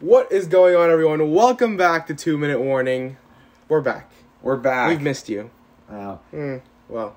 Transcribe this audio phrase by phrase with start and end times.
[0.00, 1.32] What is going on, everyone?
[1.32, 3.16] Welcome back to Two Minute Warning.
[3.68, 4.10] We're back.
[4.42, 4.88] We're back.
[4.88, 5.50] We've missed you.
[5.90, 6.20] Wow.
[6.32, 7.16] Mm, well,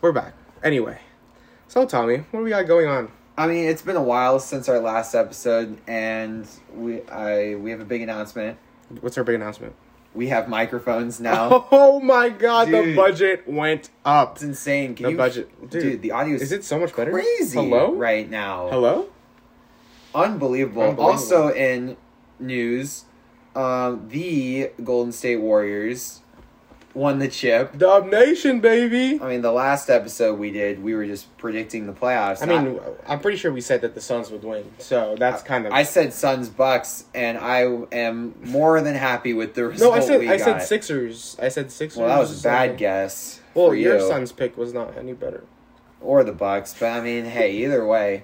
[0.00, 0.34] we're back.
[0.62, 0.98] Anyway,
[1.68, 3.10] so Tommy, what do we got going on?
[3.36, 7.80] I mean, it's been a while since our last episode, and we I we have
[7.80, 8.58] a big announcement.
[9.00, 9.74] What's our big announcement?
[10.14, 11.68] We have microphones now.
[11.70, 14.36] Oh my god, the budget went up.
[14.36, 14.96] It's insane.
[14.96, 17.12] Can The you, budget, dude, dude, The audio is, Is it so much better?
[17.12, 17.94] crazy Hello?
[17.94, 18.68] right now.
[18.70, 19.08] Hello?
[20.14, 20.82] Unbelievable.
[20.82, 21.04] Unbelievable.
[21.04, 21.96] Also in
[22.40, 23.04] news,
[23.54, 26.20] um, the Golden State Warriors
[26.94, 27.76] won the chip.
[27.78, 29.20] Dub Nation, baby.
[29.22, 32.42] I mean, the last episode we did, we were just predicting the playoffs.
[32.42, 35.66] I mean, I'm pretty sure we said that the Suns would win, so that's kind
[35.66, 35.72] of.
[35.72, 37.60] I said Suns Bucks, and I
[37.92, 39.94] am more than happy with the result.
[39.94, 40.62] no, I said I said.
[40.62, 41.36] Sixers.
[41.40, 41.98] I said Sixers.
[41.98, 43.40] Well, that was a bad so- guess.
[43.54, 44.08] Well, for your you.
[44.08, 45.42] son's pick was not any better.
[46.00, 48.22] or the Bucks, but I mean, hey, either way,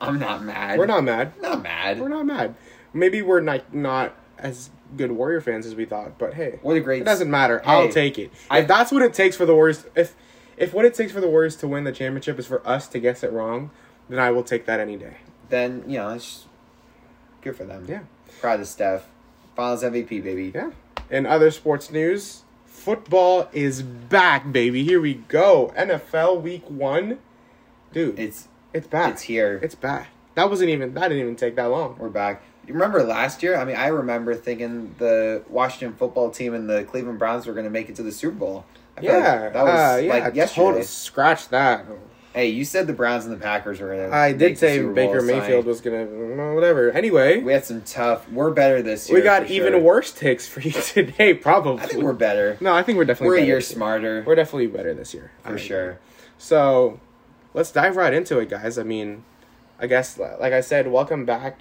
[0.00, 0.78] I'm not mad.
[0.78, 1.32] We're not mad.
[1.40, 2.00] not mad.
[2.00, 2.54] We're not mad.
[2.94, 6.80] Maybe we're not not as good Warrior fans as we thought, but hey, What a
[6.80, 7.02] great.
[7.02, 7.60] it doesn't matter.
[7.64, 8.30] I'll take it.
[8.50, 10.14] I- if that's what it takes for the Warriors, if
[10.56, 12.98] if what it takes for the Warriors to win the championship is for us to
[13.00, 13.70] guess it wrong,
[14.08, 15.16] then I will take that any day.
[15.48, 16.46] Then you know, it's
[17.42, 17.84] good for them.
[17.88, 18.00] Yeah.
[18.40, 19.08] Proud of Steph.
[19.56, 20.52] Finals MVP, baby.
[20.54, 20.70] Yeah.
[21.10, 24.84] In other sports news, football is back, baby.
[24.84, 25.72] Here we go.
[25.76, 27.18] NFL Week One,
[27.92, 28.18] dude.
[28.18, 29.12] It's it's back.
[29.12, 29.60] it's here.
[29.62, 30.08] It's back.
[30.34, 30.94] That wasn't even.
[30.94, 31.96] That didn't even take that long.
[31.98, 32.42] We're back.
[32.66, 33.56] You remember last year?
[33.56, 37.64] I mean, I remember thinking the Washington football team and the Cleveland Browns were going
[37.64, 38.64] to make it to the Super Bowl.
[38.96, 40.12] I feel like Yeah, that was uh, yeah.
[40.24, 40.66] like yesterday.
[40.66, 41.84] Total scratch that.
[42.32, 44.12] Hey, you said the Browns and the Packers were going.
[44.12, 46.04] I did say Baker Mayfield was gonna.
[46.06, 46.90] mm, Whatever.
[46.90, 48.28] Anyway, We had some tough.
[48.30, 49.18] We're better this year.
[49.18, 49.80] we got even sure.
[49.80, 51.34] worse takes for you today.
[51.34, 51.80] Probably.
[51.82, 52.56] I think we're better.
[52.60, 53.36] No, I think we're definitely.
[53.38, 55.66] We're a year smarter We're definitely better this year I for agree.
[55.66, 55.98] sure.
[56.38, 56.98] So,
[57.52, 58.78] let's dive right into it, guys.
[58.78, 59.22] I mean,
[59.78, 61.60] I guess, like I said, welcome back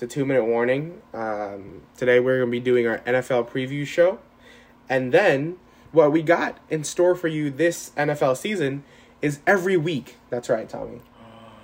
[0.00, 1.02] to Two Minute Warning.
[1.12, 4.18] Um, today we're going to be doing our NFL preview show.
[4.88, 5.58] And then,
[5.92, 8.82] what we got in store for you this NFL season
[9.20, 10.16] is every week.
[10.30, 11.02] That's right, Tommy.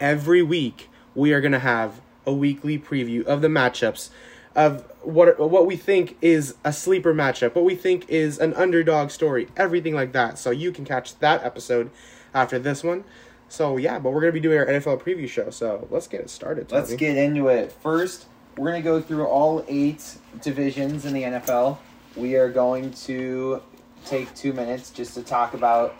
[0.00, 4.10] Every week, we are going to have a weekly preview of the matchups
[4.54, 9.10] of what what we think is a sleeper matchup, what we think is an underdog
[9.10, 10.38] story, everything like that.
[10.38, 11.90] So you can catch that episode
[12.34, 13.04] after this one.
[13.48, 15.50] So yeah, but we're gonna be doing our NFL preview show.
[15.50, 16.70] So let's get it started.
[16.72, 17.72] Let's get into it.
[17.72, 18.26] First,
[18.56, 21.78] we're to go through all eight divisions in the NFL.
[22.16, 23.62] We are going to
[24.06, 25.94] take two minutes just to talk about,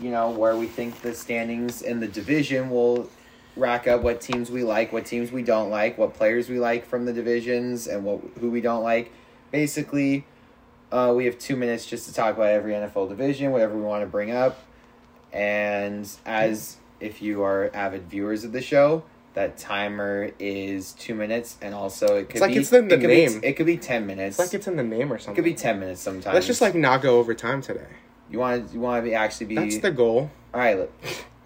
[0.00, 3.08] you know, where we think the standings in the division will
[3.56, 6.84] rack up, what teams we like, what teams we don't like, what players we like
[6.84, 9.12] from the divisions, and what who we don't like.
[9.52, 10.24] Basically,
[10.90, 14.02] uh, we have two minutes just to talk about every NFL division, whatever we want
[14.02, 14.58] to bring up.
[15.32, 19.02] And as if you are avid viewers of the show,
[19.34, 23.02] that timer is two minutes, and also it could like be it's in the it
[23.06, 23.40] name.
[23.40, 24.38] Be, it could be ten minutes.
[24.38, 25.34] It's like it's in the name or something.
[25.34, 26.34] it could be ten minutes sometimes.
[26.34, 27.86] Let's just like not go over time today.
[28.30, 30.30] you want to you want to be actually be That's the goal.
[30.52, 30.76] all right.
[30.78, 30.92] Look,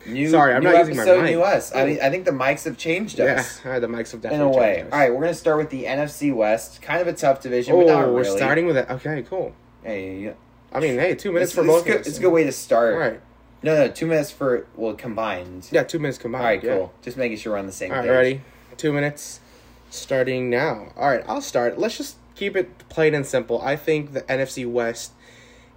[0.06, 1.30] new Sorry, I'm new not using my episode, mic.
[1.32, 1.74] new us.
[1.74, 4.54] I mean, I think the mics have changed Yeah, us right, the mics have definitely
[4.54, 4.58] changed.
[4.58, 4.90] in a way.
[4.92, 6.80] All right, we're gonna start with the NFC West.
[6.82, 7.78] Kind of a tough division, Oh,
[8.12, 8.36] we're really.
[8.36, 8.88] starting with it.
[8.90, 9.54] Okay, cool.
[9.82, 10.32] Hey,
[10.72, 12.06] I mean, hey, two minutes it's, for it's both good, of us.
[12.08, 12.94] It's a good way to start.
[12.94, 13.20] All right.
[13.64, 15.68] No, no, two minutes for well combined.
[15.72, 16.42] Yeah, two minutes combined.
[16.44, 16.76] All right, yeah.
[16.76, 16.92] cool.
[17.00, 18.10] Just making sure we're on the same All right, page.
[18.10, 18.40] ready?
[18.76, 19.40] Two minutes
[19.88, 20.88] starting now.
[20.98, 21.78] All right, I'll start.
[21.78, 23.62] Let's just keep it plain and simple.
[23.62, 25.12] I think the NFC West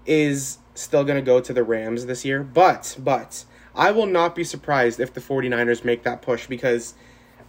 [0.06, 4.36] is still going to go to the Rams this year, but but I will not
[4.36, 6.94] be surprised if the 49ers make that push because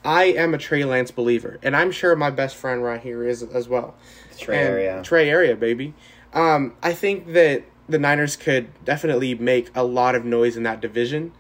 [0.05, 3.43] I am a Trey Lance believer, and I'm sure my best friend right here is
[3.43, 3.97] as well.
[4.39, 5.03] Trey And area.
[5.03, 5.95] Trey area, baby.
[6.33, 10.81] Um, I think that the Niners could definitely make a lot of noise in that
[10.81, 11.33] division,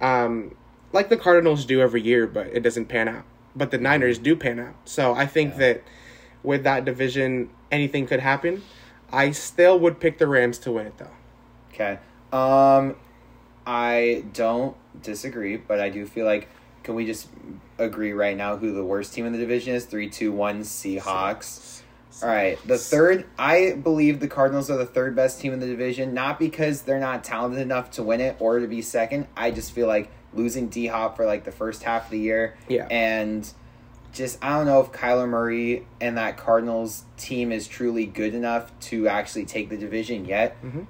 [0.00, 0.54] um,
[0.92, 3.24] like the Cardinals do every year, but it doesn't pan out.
[3.54, 4.74] But the Niners do pan out.
[4.84, 5.58] So I think Yeah.
[5.58, 5.82] that
[6.42, 8.62] with that division, anything could happen.
[9.12, 11.06] I still would pick the Rams to win it, though.
[11.72, 11.98] Okay.
[12.32, 12.96] Um,
[13.66, 16.48] I don't disagree, but I do feel like
[16.82, 17.28] can we just
[17.78, 19.84] agree right now who the worst team in the division is?
[19.86, 21.75] Three, two, one, Seahawks.
[22.22, 22.58] All right.
[22.66, 26.38] The third, I believe the Cardinals are the third best team in the division, not
[26.38, 29.26] because they're not talented enough to win it or to be second.
[29.36, 32.56] I just feel like losing D Hop for like the first half of the year
[32.68, 32.86] Yeah.
[32.90, 33.48] and
[34.12, 38.70] just I don't know if Kyler Murray and that Cardinals team is truly good enough
[38.80, 40.56] to actually take the division yet.
[40.64, 40.86] Mhm.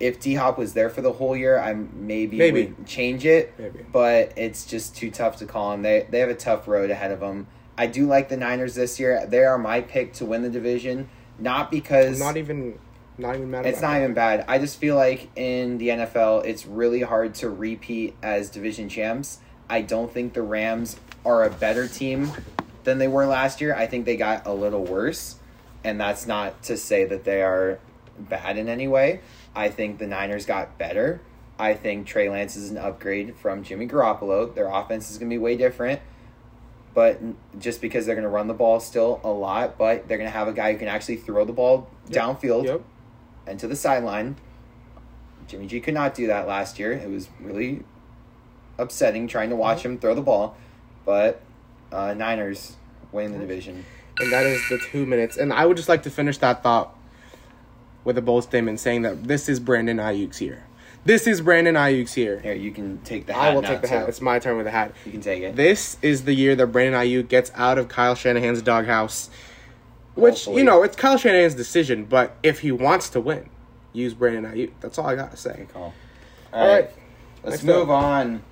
[0.00, 2.66] If D Hop was there for the whole year, I maybe, Maybe.
[2.66, 3.80] would change it, Maybe.
[3.92, 5.82] but it's just too tough to call him.
[5.82, 7.46] They they have a tough road ahead of them.
[7.76, 9.26] I do like the Niners this year.
[9.26, 11.08] They are my pick to win the division,
[11.38, 12.78] not because Not even,
[13.18, 13.66] not even mad.
[13.66, 14.02] it's not that.
[14.02, 14.44] even bad.
[14.48, 19.38] I just feel like in the NFL, it's really hard to repeat as division champs.
[19.70, 22.30] I don't think the Rams are a better team
[22.84, 23.74] than they were last year.
[23.74, 25.36] I think they got a little worse,
[25.82, 27.78] and that's not to say that they are
[28.18, 29.20] bad in any way.
[29.54, 31.20] I think the Niners got better.
[31.58, 34.52] I think Trey Lance is an upgrade from Jimmy Garoppolo.
[34.54, 36.00] Their offense is going to be way different,
[36.94, 37.20] but
[37.58, 40.36] just because they're going to run the ball still a lot, but they're going to
[40.36, 42.82] have a guy who can actually throw the ball downfield Yep.
[43.46, 44.36] and to the sideline.
[45.48, 46.92] Jimmy G could not do that last year.
[46.92, 47.82] It was really
[48.78, 50.56] upsetting trying to watch him throw the ball,
[51.04, 51.40] but
[51.90, 52.76] uh, Niners
[53.10, 53.84] win the division.
[54.18, 55.36] And that is the two minutes.
[55.36, 56.96] And I would just like to finish that thought
[58.04, 60.64] with a bold statement saying that this is Brandon Aiyuk's year.
[61.04, 62.38] This is Brandon Aiyuk's year.
[62.40, 63.42] Here, you can take the hat.
[63.50, 64.08] I will take the hat.
[64.08, 64.92] It's my turn with the hat.
[65.04, 65.56] You can take it.
[65.56, 69.28] This is the year that Brandon Aiyuk gets out of Kyle Shanahan's doghouse.
[70.14, 70.58] Which, Hopefully.
[70.58, 73.48] you know, it's Kyle Shanahan's decision, but if he wants to win,
[73.92, 74.70] use Brandon Aiyuk.
[74.80, 75.54] That's all I got to say.
[75.56, 75.94] Good call.
[76.52, 76.90] All All right, right.
[77.42, 78.02] let's Next move up.
[78.02, 78.42] on.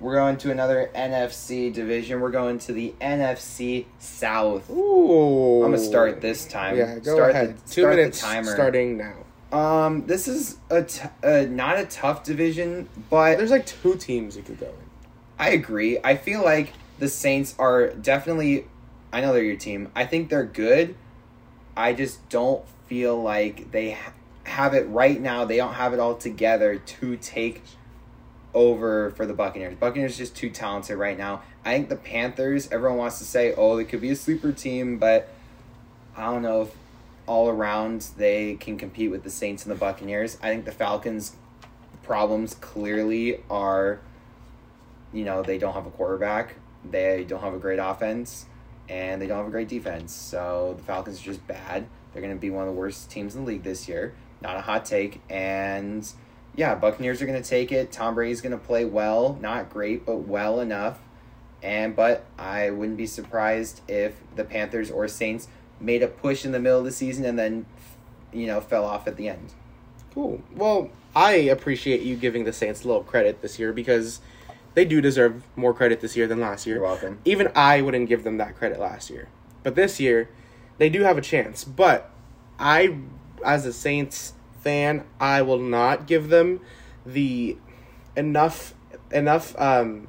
[0.00, 2.20] We're going to another NFC division.
[2.20, 4.68] We're going to the NFC South.
[4.70, 5.62] Ooh.
[5.62, 6.76] I'm gonna start this time.
[6.78, 7.58] Yeah, go start ahead.
[7.58, 8.50] The, Two start minutes the timer.
[8.50, 9.12] starting now.
[9.52, 14.36] Um, this is a t- uh, not a tough division, but There's like two teams
[14.36, 14.72] you could go in.
[15.38, 15.98] I agree.
[16.04, 18.66] I feel like the Saints are definitely.
[19.12, 19.90] I know they're your team.
[19.96, 20.94] I think they're good.
[21.76, 24.12] I just don't feel like they ha-
[24.44, 25.44] have it right now.
[25.44, 27.62] They don't have it all together to take
[28.54, 29.74] over for the Buccaneers.
[29.76, 31.42] Buccaneers just too talented right now.
[31.64, 32.70] I think the Panthers.
[32.70, 35.28] Everyone wants to say, "Oh, they could be a sleeper team," but
[36.16, 36.74] I don't know if
[37.30, 40.36] all around they can compete with the Saints and the Buccaneers.
[40.42, 41.36] I think the Falcons'
[42.02, 44.00] problems clearly are
[45.12, 48.46] you know, they don't have a quarterback, they don't have a great offense,
[48.88, 50.12] and they don't have a great defense.
[50.12, 51.86] So the Falcons are just bad.
[52.12, 54.14] They're going to be one of the worst teams in the league this year.
[54.40, 55.20] Not a hot take.
[55.30, 56.10] And
[56.56, 57.92] yeah, Buccaneers are going to take it.
[57.92, 60.98] Tom Brady's going to play well, not great, but well enough.
[61.62, 65.46] And but I wouldn't be surprised if the Panthers or Saints
[65.80, 67.66] made a push in the middle of the season and then
[68.32, 69.52] you know, fell off at the end.
[70.14, 70.42] Cool.
[70.54, 74.20] Well, I appreciate you giving the Saints a little credit this year because
[74.74, 76.76] they do deserve more credit this year than last year.
[76.76, 77.18] You're welcome.
[77.24, 79.28] Even I wouldn't give them that credit last year.
[79.62, 80.28] But this year,
[80.78, 81.64] they do have a chance.
[81.64, 82.10] But
[82.58, 82.98] I,
[83.44, 86.60] as a Saints fan, I will not give them
[87.04, 87.56] the
[88.16, 88.74] enough
[89.12, 90.06] enough um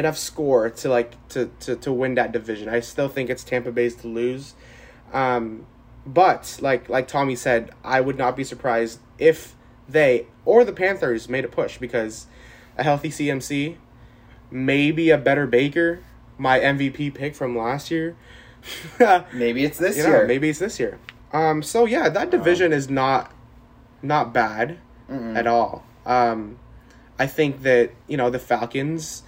[0.00, 2.68] enough score to like to to, to win that division.
[2.68, 4.54] I still think it's Tampa Bay's to lose.
[5.12, 5.66] Um
[6.04, 9.54] but like like Tommy said, I would not be surprised if
[9.88, 12.26] they or the Panthers made a push because
[12.76, 13.76] a healthy CMC,
[14.50, 16.00] maybe a better Baker,
[16.38, 18.16] my MVP pick from last year.
[19.32, 20.26] Maybe it's this you know, year.
[20.26, 20.98] maybe it's this year.
[21.32, 23.32] Um, so yeah, that division is not
[24.02, 25.36] not bad Mm-mm.
[25.36, 25.84] at all.
[26.04, 26.58] Um,
[27.18, 29.22] I think that you know the Falcons.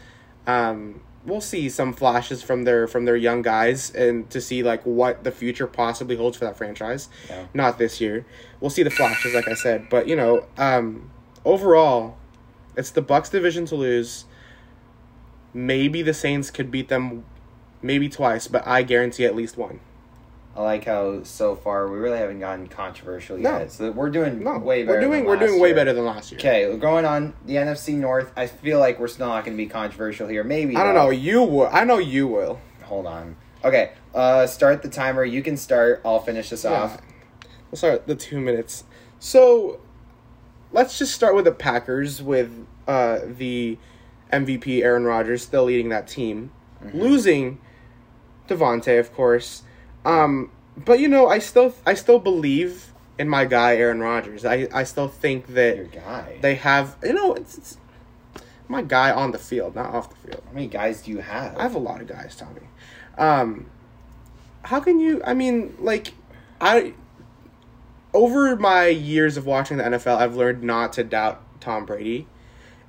[0.46, 4.82] Um, we'll see some flashes from their from their young guys and to see like
[4.84, 7.08] what the future possibly holds for that franchise.
[7.28, 7.46] Yeah.
[7.54, 8.26] Not this year.
[8.60, 11.10] We'll see the flashes, like I said, but you know, um,
[11.44, 12.16] overall,
[12.76, 14.24] it's the Bucks division to lose.
[15.54, 17.24] Maybe the Saints could beat them,
[17.82, 19.80] maybe twice, but I guarantee at least one.
[20.54, 23.58] I like how so far we really haven't gotten controversial No.
[23.60, 23.72] yet.
[23.72, 24.98] So we're doing No, way better.
[24.98, 25.76] we're doing than we're doing way year.
[25.76, 26.38] better than last year.
[26.40, 28.32] Okay, we're going on the NFC North.
[28.36, 30.44] I feel like we're still not going to be controversial here.
[30.44, 31.04] Maybe I don't though.
[31.04, 31.10] know.
[31.10, 31.68] You will.
[31.72, 32.60] I know you will.
[32.84, 33.36] Hold on.
[33.64, 35.24] Okay, uh, start the timer.
[35.24, 36.02] You can start.
[36.04, 37.00] I'll finish this off.
[37.70, 38.84] We'll start the two minutes.
[39.18, 39.80] So,
[40.72, 43.78] let's just start with the Packers with uh, the
[44.32, 46.50] MVP Aaron Rodgers still leading that team,
[46.84, 47.00] Mm-hmm.
[47.00, 47.58] losing
[48.48, 49.62] Davante, of course.
[50.04, 54.44] Um, but you know, I still I still believe in my guy Aaron Rodgers.
[54.44, 56.38] I I still think that Your guy.
[56.40, 57.76] they have you know it's, it's
[58.68, 60.42] my guy on the field, not off the field.
[60.46, 61.56] How many guys do you have?
[61.58, 62.62] I have a lot of guys, Tommy.
[63.18, 63.66] Um,
[64.62, 65.20] how can you?
[65.24, 66.14] I mean, like,
[66.60, 66.94] I
[68.14, 72.26] over my years of watching the NFL, I've learned not to doubt Tom Brady,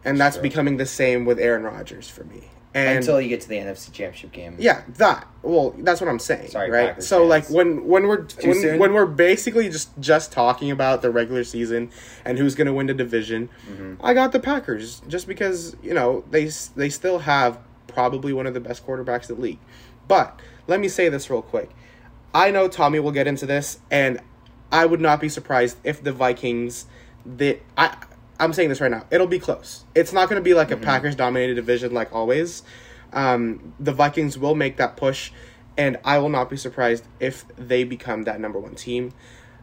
[0.06, 0.44] and that's Sure.
[0.44, 2.50] becoming the same with Aaron Rodgers for me.
[2.76, 4.56] And Until you get to the NFC Championship game.
[4.58, 5.28] yeah, that.
[5.44, 6.88] Well, that's what I'm saying, Sorry, right?
[6.90, 7.30] Packers so fans.
[7.30, 11.92] like when when we're when, when we're basically just just talking about the regular season
[12.26, 14.04] and who's going to win the division, Mm-hmm.
[14.04, 18.56] I got the Packers just because you know they they still have probably one of
[18.56, 19.60] the best quarterbacks in the league.
[20.08, 21.70] But let me say this real quick.
[22.34, 24.20] I know Tommy will get into this, and
[24.72, 26.88] I would not be surprised if the Vikings
[27.24, 27.96] that I
[28.44, 29.06] I'm saying this right now.
[29.10, 29.86] It'll be close.
[29.96, 32.64] It's not going to be like a Packers dominated division like always.
[33.14, 35.32] Um, the Vikings will make that push,
[35.78, 39.14] and I will not be surprised if they become that number one team.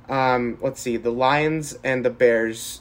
[0.09, 2.81] Um, let's see, the Lions and the Bears.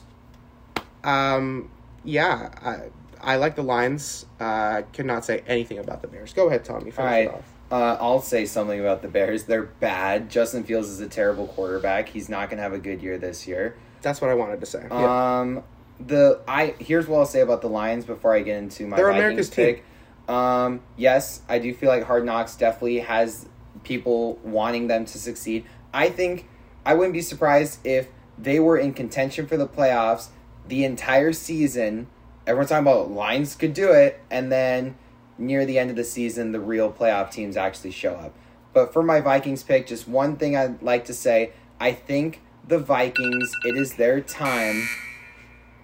[1.04, 1.70] Um,
[2.04, 4.26] yeah, I I like the Lions.
[4.40, 6.32] Uh, I cannot say anything about the Bears.
[6.32, 6.92] Go ahead, Tommy.
[6.96, 7.26] All right.
[7.26, 7.52] it off.
[7.70, 9.44] Uh, I'll say something about the Bears.
[9.44, 10.28] They're bad.
[10.28, 12.08] Justin Fields is a terrible quarterback.
[12.08, 13.76] He's not going to have a good year this year.
[14.02, 14.86] That's what I wanted to say.
[14.90, 15.60] Yeah.
[16.06, 19.06] The I here's what I'll say about the Lions before I get into my They're
[19.06, 19.84] Vikings America's pick.
[20.28, 23.46] Um, yes, I do feel like Hard Knocks definitely has
[23.82, 25.64] people wanting them to succeed.
[25.92, 26.48] I think
[26.86, 30.28] I wouldn't be surprised if they were in contention for the playoffs
[30.66, 32.06] the entire season.
[32.46, 34.96] Everyone's talking about Lions could do it, and then
[35.36, 38.34] near the end of the season, the real playoff teams actually show up.
[38.72, 42.78] But for my Vikings pick, just one thing I'd like to say: I think the
[42.78, 43.52] Vikings.
[43.64, 44.88] It is their time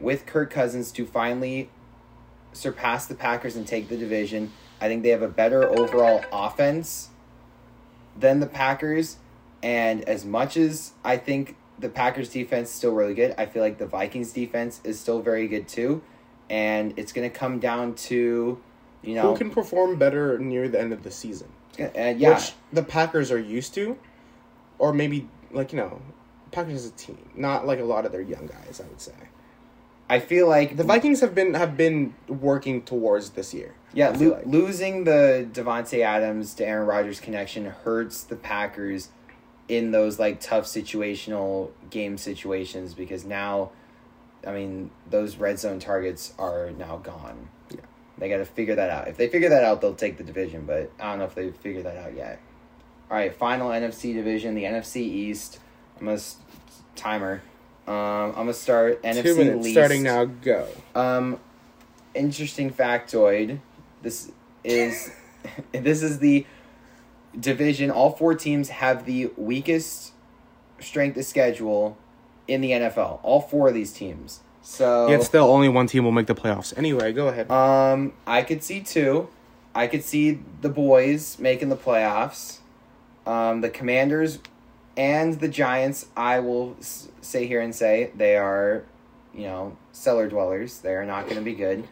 [0.01, 1.71] with Kirk Cousins to finally
[2.53, 4.53] surpass the Packers and take the division.
[4.81, 7.11] I think they have a better overall offense
[8.19, 9.17] than the Packers.
[9.63, 13.63] And as much as I think the Packers defense is still really good, I feel
[13.63, 16.03] like the Vikings defense is still very good too.
[16.49, 18.61] And it's going to come down to,
[19.03, 21.49] you know, Who can perform better near the end of the season?
[21.79, 23.99] uh, yeah, Which the Packers are used to,
[24.79, 26.01] or maybe like you know,
[26.51, 28.81] Packers as a team, not like a lot of their young guys.
[28.83, 29.13] I would say
[30.09, 33.75] I feel like the Vikings have been have been working towards this year.
[33.93, 34.47] Yeah, lo- like.
[34.47, 39.09] losing the Davante Adams to Aaron Rodgers connection hurts the Packers
[39.69, 43.71] in those like tough situational game situations because now,
[44.47, 47.49] I mean, those red zone targets are now gone.
[47.71, 47.81] Yeah.
[48.19, 49.09] they got to figure that out.
[49.09, 50.67] If they figure that out, they'll take the division.
[50.67, 52.41] But I don't know if they figure that out yet.
[53.11, 55.59] All right, final NFC division, the NFC East.
[56.01, 56.37] I'm s-
[56.95, 57.43] timer.
[57.87, 59.75] Um, I'm gonna start NFC Two minutes least.
[59.75, 60.25] starting now.
[60.25, 60.67] Go.
[60.95, 61.39] Um,
[62.15, 63.61] interesting factoid.
[64.03, 64.33] This
[64.65, 65.13] is
[65.73, 66.47] this is the
[67.39, 67.91] division.
[67.91, 70.13] All four teams have the weakest
[70.81, 71.97] strength of schedule
[72.49, 73.21] in the NFL.
[73.23, 74.41] All four of these teams.
[74.63, 76.77] So Yet still, only one team will make the playoffs.
[76.77, 77.51] Anyway, go ahead.
[77.51, 79.29] um, I could see two.
[79.77, 82.59] I could see the boys making the playoffs.
[83.27, 84.39] Um, the Commanders
[84.97, 86.07] and the Giants.
[86.17, 88.85] I will say here and say they are,
[89.35, 90.79] you know, cellar dwellers.
[90.79, 91.87] They are not going to be good.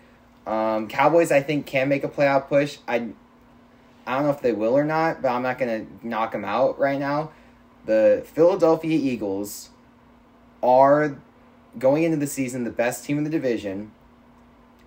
[0.46, 2.78] Um, Cowboys, I think, can make a playoff push.
[2.86, 3.08] I,
[4.06, 6.44] I don't know if they will or not, but I'm not going to knock them
[6.44, 7.30] out right now.
[7.86, 9.70] The Philadelphia Eagles
[10.62, 11.18] are
[11.78, 13.92] going into the season the best team in the division.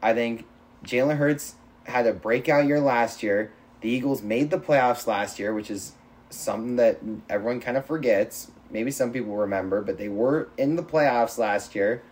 [0.02, 0.46] I think
[0.84, 1.56] Jalen Hurts
[1.86, 3.52] had a breakout year last year.
[3.82, 5.94] The Eagles made the playoffs last year, which is
[6.30, 8.52] something that everyone kind of forgets.
[8.70, 12.04] Maybe some people remember, but they were in the playoffs last year.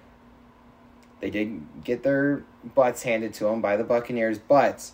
[1.20, 2.44] They did get their
[2.76, 4.92] butts handed to them by the Buccaneers, but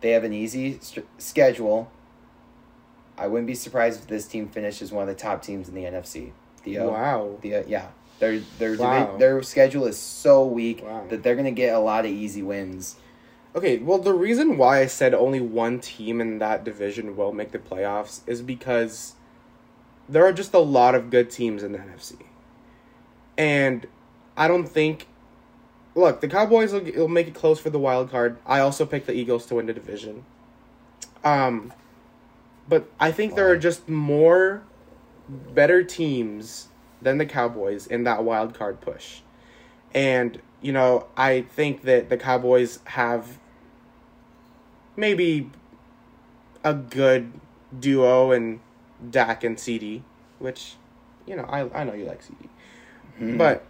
[0.00, 1.90] they have an easy st- schedule.
[3.18, 5.82] I wouldn't be surprised if this team finishes one of the top teams in the
[5.84, 6.32] NFC.
[6.62, 7.36] Theo, wow.
[7.40, 7.88] the uh, yeah,
[8.18, 9.16] their their Wow.
[9.16, 11.04] their schedule is so weak Wow.
[11.08, 12.96] that they're gonna get a lot of easy wins.
[13.54, 17.50] Okay, well, the reason why I said only one team in that division will make
[17.50, 19.14] the playoffs is because
[20.08, 22.16] there are just a lot of good teams in the NFC.
[23.36, 23.86] And
[24.36, 25.06] I don't think.
[25.96, 28.38] Look, the Cowboys will, will make it close for the wild card.
[28.46, 30.24] I also picked the Eagles to win the division.
[31.24, 31.72] Um,
[32.68, 34.62] but I think there are just more
[35.28, 36.68] better teams
[37.02, 39.20] than the Cowboys in that wild card push.
[39.92, 43.38] And, you know, I think that the Cowboys have
[44.96, 45.50] maybe
[46.62, 47.32] a good
[47.78, 48.60] duo in
[49.10, 50.02] Dak and CD,
[50.38, 50.74] which,
[51.26, 52.48] you know, I, I know you like CD.
[53.18, 53.36] Hmm.
[53.36, 53.64] But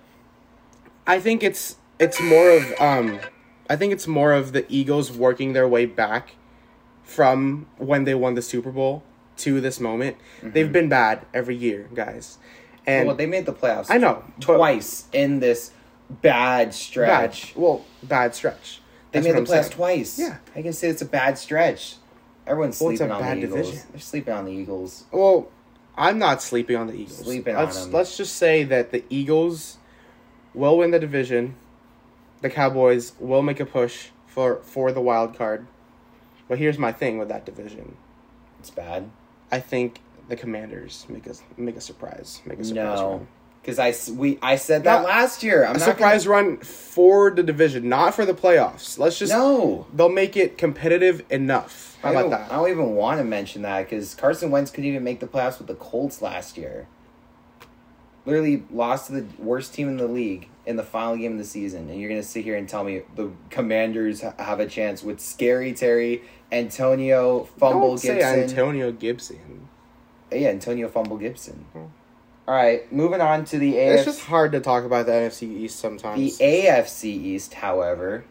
[1.07, 3.21] I think it's it's more of um
[3.69, 6.35] I think it's more of the Eagles working their way back
[7.05, 9.03] from when they won the Super Bowl
[9.39, 10.17] to this moment.
[10.43, 12.39] They've been bad every year, guys.
[12.87, 13.87] And well, they made the playoffs.
[13.89, 15.73] I know, but- twice in this
[16.11, 16.23] bad
[16.69, 17.55] bad, stretch.
[17.57, 18.81] well, bad stretch.
[19.13, 19.71] They That's made the playoffs saying.
[19.73, 20.19] twice.
[20.19, 20.39] Yeah.
[20.55, 21.97] I can say it's a bad stretch.
[22.47, 23.67] Everyone's Well, it's a sleeping on bad the Eagles.
[23.67, 23.87] division.
[23.93, 25.05] They're sleeping on the Eagles.
[25.13, 25.49] Well,
[25.97, 27.19] I'm not sleeping on the Eagles.
[27.19, 27.93] Sleeping on let's, them.
[27.93, 29.79] Let's just say that the Eagles
[30.55, 31.57] will win the division.
[32.41, 35.67] The Cowboys will make a push for for the wild card.
[36.49, 37.97] But here's my thing with that division.
[38.59, 39.11] It's bad.
[39.53, 42.41] I think the Commanders make a make a surprise.
[42.47, 43.29] Make a surprise No, run.
[43.63, 45.65] Because I we I said that Not- last year.
[45.65, 48.99] I'm A not surprise run for the division, not for the playoffs.
[48.99, 49.87] Let's just no.
[49.95, 51.99] they'll make it competitive enough.
[52.03, 52.51] How about that?
[52.53, 55.59] I don't even want to mention that because Carson Wentz couldn't even make the playoffs
[55.59, 56.89] with the Colts last year.
[58.27, 61.45] Literally lost to the worst team in the league in the final game of the
[61.45, 65.21] season, and you're gonna sit here and tell me the Commanders have a chance with
[65.21, 68.41] Scary Terry, Antonio Fumble Don't say Gibson.
[68.41, 69.69] Antonio Gibson.
[70.31, 71.65] yeah, Antonio Fumble Gibson.
[71.73, 71.85] Hmm.
[72.51, 73.95] All right, moving on to the AFC.
[73.95, 76.37] It's just hard to talk about the NFC East sometimes.
[76.37, 76.45] the.
[76.45, 78.25] AFC East, however,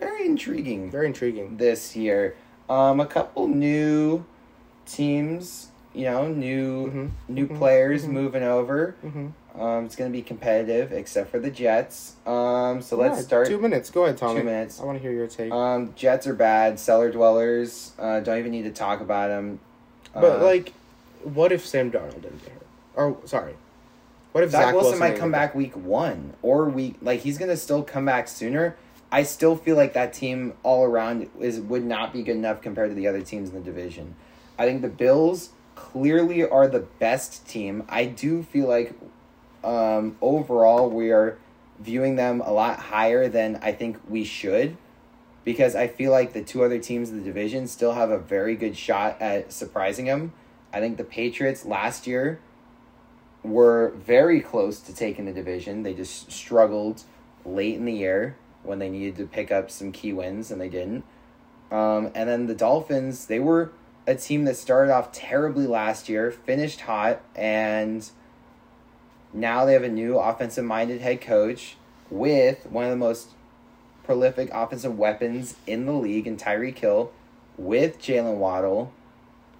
[0.00, 0.90] very intriguing.
[0.90, 1.56] Very intriguing.
[1.56, 2.34] this year.
[2.68, 4.24] Um, a couple new
[4.86, 8.08] teams, you know, new Mhm, new mhm, players mhm.
[8.08, 8.96] moving over.
[9.06, 9.60] Mm-hmm.
[9.62, 12.16] Um, it's gonna be competitive, except for the Jets.
[12.26, 13.46] Um, so let's start.
[13.46, 13.88] Two minutes.
[13.88, 14.40] Go ahead, Tommy.
[14.40, 14.80] Two minutes.
[14.80, 15.52] I want to hear your take.
[15.52, 16.80] Um, Jets are bad.
[16.80, 17.92] Cellar dwellers.
[18.00, 19.60] Uh, don't even need to talk about them.
[20.12, 20.72] but like,
[21.22, 22.63] what if Sam Darnold didn't get hurt?
[22.96, 23.54] Or sorry,
[24.32, 27.56] what if Zach, Zach, Wilson, might come back week one or week like he's gonna
[27.56, 28.76] still come back sooner.
[29.12, 32.90] I still feel like that team all around is would not be good enough compared
[32.90, 34.16] to the other teams in the division.
[34.58, 37.84] I think the Bills clearly are the best team.
[37.88, 38.94] I do feel like
[39.62, 41.38] um, overall we are
[41.78, 44.76] viewing them a lot higher than I think we should
[45.44, 48.56] because I feel like the two other teams in the division still have a very
[48.56, 50.32] good shot at surprising them.
[50.72, 52.40] I think the Patriots last year
[53.44, 55.82] were very close to taking the division.
[55.82, 57.02] They just struggled
[57.44, 60.70] late in the year when they needed to pick up some key wins and they
[60.70, 61.04] didn't.
[61.70, 63.72] Um, and then the Dolphins, they were
[64.06, 68.08] a team that started off terribly last year, finished hot, and
[69.32, 71.76] now they have a new offensive minded head coach
[72.10, 73.30] with one of the most
[74.04, 77.12] prolific offensive weapons in the league in Tyreek Hill,
[77.56, 78.92] with Jaylen Waddle.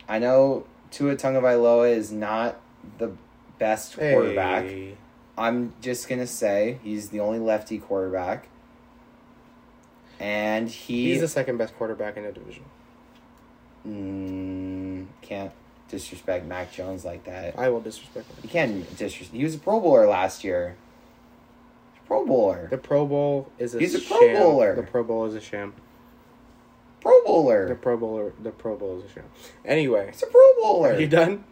[0.08, 2.60] I know Tua Tagovailoa is not
[2.98, 3.12] the
[3.58, 4.64] best quarterback.
[4.64, 4.96] Hey.
[5.37, 8.49] I'm just gonna say he's the only lefty quarterback,
[10.20, 12.64] and he He's the second best quarterback in the division.
[13.87, 15.50] mm, can't
[15.88, 17.58] disrespect Mac Jones like that.
[17.58, 18.37] I will disrespect him.
[18.42, 19.37] You can't disrespect.
[19.37, 20.76] He was a Pro Bowler last year.
[22.06, 22.68] Pro Bowler.
[22.70, 24.18] The Pro Bowl is a He's a sham.
[24.18, 24.76] Pro Bowler.
[24.76, 25.75] The Pro Bowl is a sham.
[27.00, 27.68] Pro Bowler.
[27.68, 28.32] The Pro Bowler.
[28.42, 29.25] The Pro Bowl is a sham.
[29.64, 30.92] Anyway, it's a Pro Bowler.
[30.92, 31.44] are you done?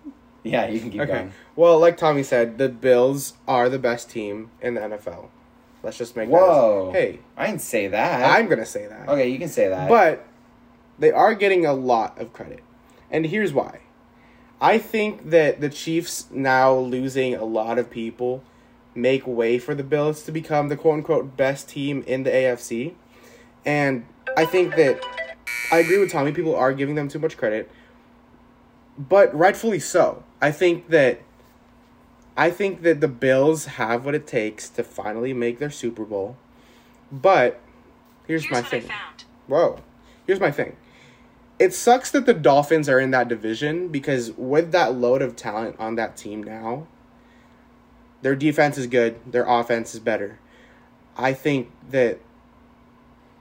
[0.42, 1.12] Yeah, you can keep Okay.
[1.12, 1.32] going.
[1.54, 5.28] Well, like Tommy said, the Bills are the best team in the NFL.
[5.82, 6.90] Let's just make Whoa.
[6.92, 6.98] that.
[6.98, 8.24] Hey, I didn't say that.
[8.38, 9.08] I'm gonna say that.
[9.08, 9.88] okay, you can say that.
[9.88, 10.26] But
[10.98, 12.60] they are getting a lot of credit.
[13.10, 13.80] And here's why.
[14.60, 18.44] I think that the Chiefs now losing a lot of people
[18.94, 22.94] make way for the Bills to become the quote unquote best team in the AFC.
[23.64, 25.02] And I think that
[25.72, 27.70] I agree with Tommy, people are giving them too much credit.
[28.98, 30.22] But rightfully so.
[30.40, 31.20] I think that
[32.36, 36.36] I think that the Bills have what it takes to finally make their Super Bowl.
[37.10, 37.60] But
[38.26, 38.88] here's, Here's my thing.
[39.46, 39.80] Whoa.
[40.26, 40.76] Here's my thing.
[41.58, 45.76] It sucks that the Dolphins are in that division because with that load of talent
[45.78, 46.86] on that team now,
[48.22, 50.38] their defense is good, their offense is better.
[51.16, 52.18] I think that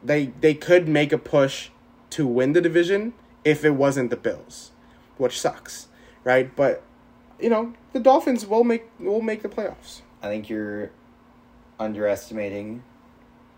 [0.03, 1.69] they they could make a push
[2.11, 3.13] to win the division
[3.45, 4.70] if it wasn't the Bills,
[5.21, 5.87] which sucks,
[6.23, 6.53] right?
[6.55, 6.81] But
[7.39, 10.01] you know, the Dolphins will make will make the playoffs.
[10.21, 10.91] I think you're
[11.79, 12.83] underestimating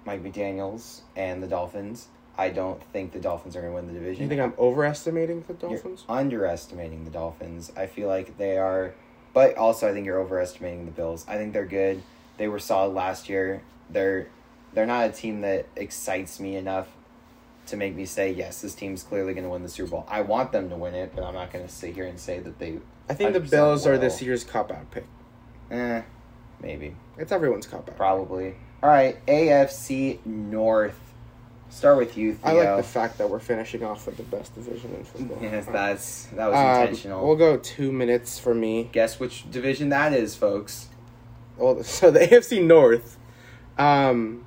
[0.06, 2.08] Mike McDaniels and the Dolphins.
[2.38, 4.24] I don't think the Dolphins are going to win the division.
[4.24, 6.04] you think I'm overestimating the You're Dolphins?
[6.10, 7.72] underestimating the Dolphins.
[7.78, 8.94] I feel like they are,
[9.34, 11.26] but also I think you're overestimating the Bills.
[11.28, 12.02] I think they're good.
[12.38, 13.62] They were solid last year.
[13.90, 14.28] They're
[14.74, 16.88] they're not a team that excites me enough
[17.68, 20.06] to make me say yes, this team's clearly going to win the Super Bowl.
[20.10, 22.40] I want them to win it, but I'm not going to sit here and say
[22.40, 22.80] that they.
[23.10, 25.06] I think the 100% Bills are this year's cop out pick.
[25.72, 26.02] Eh,
[26.62, 26.96] maybe.
[27.18, 27.96] It's everyone's cop out.
[27.98, 28.56] Probably.
[28.82, 31.00] All right, AFC North.
[31.70, 32.52] Start with you, Theo.
[32.52, 35.40] I like the fact that we're finishing off with the best division in football.
[35.42, 37.26] Yes, that's that was Um, intentional.
[37.26, 38.90] We'll go two minutes for me.
[38.92, 40.90] Guess which division that is, folks.
[41.58, 43.18] Well, so the AFC North,
[43.78, 44.46] um,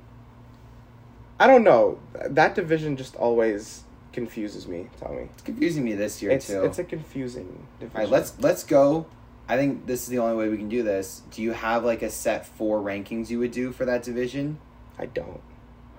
[1.39, 1.99] I don't know.
[2.29, 4.87] That division just always confuses me.
[4.99, 5.29] Tommy.
[5.33, 6.63] It's confusing me this year it's too.
[6.63, 7.95] it's a confusing division.
[7.95, 9.05] All right, let's let's go.
[9.49, 11.21] I think this is the only way we can do this.
[11.31, 14.59] Do you have like a set four rankings you would do for that division?
[14.99, 15.41] I don't.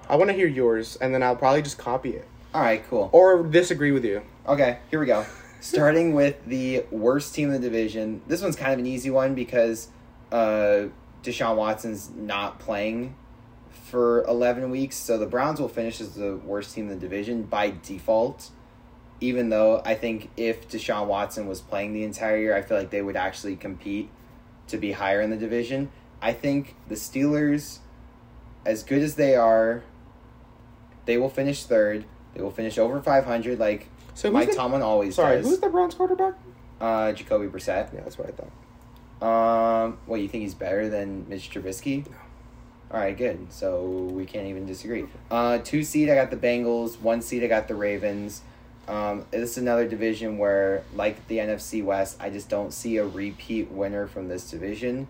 [0.08, 3.10] I want to hear yours, and then I'll probably just copy it All right, cool.
[3.12, 4.22] or disagree with you.
[4.46, 5.24] Okay, here we go.
[5.60, 8.22] Starting with the worst team in the division.
[8.26, 9.88] This one's kind of an easy one because
[10.32, 10.86] uh,
[11.22, 13.14] Deshaun Watson's not playing
[13.78, 14.96] for 11 weeks.
[14.96, 18.50] So the Browns will finish as the worst team in the division by default.
[19.20, 22.90] Even though I think if Deshaun Watson was playing the entire year, I feel like
[22.90, 24.10] they would actually compete
[24.68, 25.90] to be higher in the division.
[26.22, 27.78] I think the Steelers,
[28.64, 29.82] as good as they are,
[31.06, 32.04] they will finish third.
[32.34, 35.46] They will finish over 500 like So Mike the, Tomlin always Sorry, does.
[35.48, 36.34] who's the Browns quarterback?
[36.80, 37.92] Uh, Jacoby Brissett.
[37.92, 38.52] Yeah, that's what I thought.
[39.20, 42.06] Um, what you think he's better than Mitch Trubisky?
[42.08, 42.16] No.
[42.90, 43.52] All right, good.
[43.52, 45.06] So we can't even disagree.
[45.30, 46.98] Uh, two seed I got the Bengals.
[47.00, 48.42] One seed I got the Ravens.
[48.88, 53.06] Um, this is another division where, like the NFC West, I just don't see a
[53.06, 55.08] repeat winner from this division,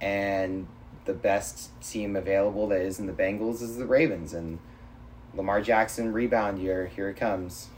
[0.00, 0.66] and
[1.04, 4.58] the best team available that is in the Bengals is the Ravens, and
[5.34, 7.68] Lamar Jackson rebound year here it comes.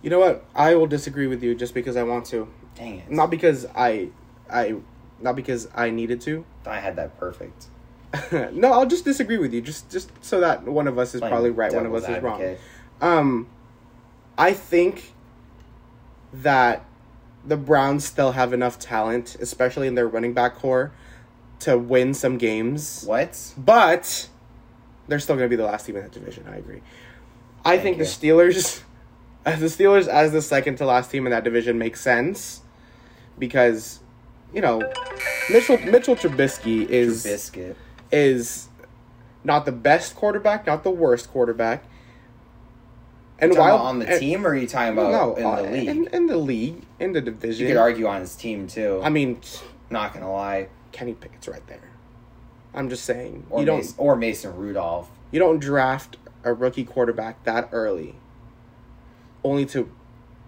[0.00, 0.44] You know what?
[0.54, 2.48] I will disagree with you just because I want to.
[2.76, 3.10] Dang it!
[3.10, 4.10] Not because I,
[4.48, 4.76] I,
[5.18, 6.44] not because I needed to.
[6.64, 7.66] I had that perfect.
[8.52, 11.50] no, I'll just disagree with you, just just so that one of us is probably
[11.50, 12.56] right, one of us devil's is wrong.
[13.00, 13.48] Um,
[14.38, 15.12] I think
[16.32, 16.84] that
[17.44, 20.92] the Browns still have enough talent, especially in their running back corps,
[21.60, 23.04] to win some games.
[23.04, 23.54] What?
[23.56, 24.28] But
[25.06, 26.44] they're still going to be the last team in that division.
[26.48, 26.82] I agree.
[27.64, 28.04] I Thank think you.
[28.04, 28.82] the Steelers,
[29.44, 32.62] as the Steelers as the second to last team in that division makes sense
[33.38, 34.00] because,
[34.54, 34.80] you know,
[35.50, 37.76] Mitchell Mitchell Trubisky is Biscuit.
[38.10, 38.68] Is
[39.44, 41.84] not the best quarterback, not the worst quarterback.
[43.40, 45.70] And while on the and- team, or are you talking about no, in uh, the
[45.70, 45.88] league?
[45.88, 47.66] in, in the league, in the division.
[47.66, 49.00] you could argue on his team too.
[49.02, 49.40] I mean,
[49.90, 50.68] not gonna lie.
[50.90, 51.90] Kenny Pickett's right there.
[52.74, 55.08] I'm just saying Or you don't Mason, or Mason Rudolph.
[55.30, 58.16] you don't draft a rookie quarterback that early,
[59.44, 59.90] only to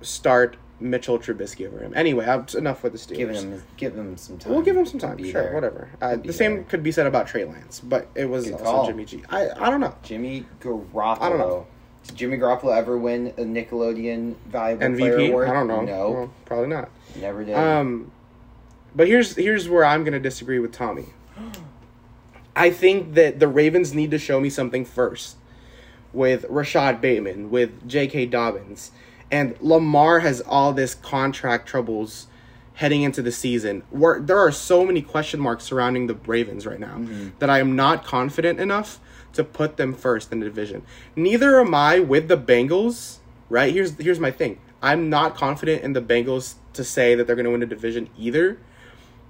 [0.03, 1.93] start Mitchell Trubisky over him.
[1.95, 3.17] Anyway, I'm, enough with the Steelers.
[3.17, 4.53] Giving him give him some time.
[4.53, 5.17] We'll give him some time.
[5.17, 5.55] be Sure, there.
[5.55, 5.91] whatever.
[6.01, 6.63] Uh, the same there.
[6.65, 8.87] could be said about Trey Lance, but it was Good also call.
[8.87, 9.23] Jimmy G.
[9.29, 9.95] I I don't know.
[10.03, 11.21] Jimmy Garoppolo.
[11.21, 11.67] I don't know.
[12.07, 15.29] Did Jimmy Garoppolo ever win a Nickelodeon Valuable Player MVP?
[15.29, 15.49] Award?
[15.49, 15.81] I don't know.
[15.83, 16.89] No, Well, probably not.
[17.21, 17.55] never did.
[17.55, 18.11] Um,
[18.97, 21.07] but here's here's where I'm gonna disagree with Tommy.
[22.57, 25.37] I think that the Ravens need to show me something first
[26.13, 28.27] with Rashod Bateman, with J.K.
[28.27, 28.91] Dobbins,
[29.31, 32.27] and Lamar has all this contract troubles
[32.75, 33.83] heading into the season.
[33.91, 37.29] Where there are so many question marks surrounding the Ravens right now mm-hmm.
[37.39, 38.99] that I am not confident enough
[39.35, 40.83] to put them first in the division.
[41.15, 43.19] Neither am I with the Bengals.
[43.49, 44.59] Right here's here's my thing.
[44.83, 48.09] I'm not confident in the Bengals to say that they're going to win a division
[48.17, 48.59] either.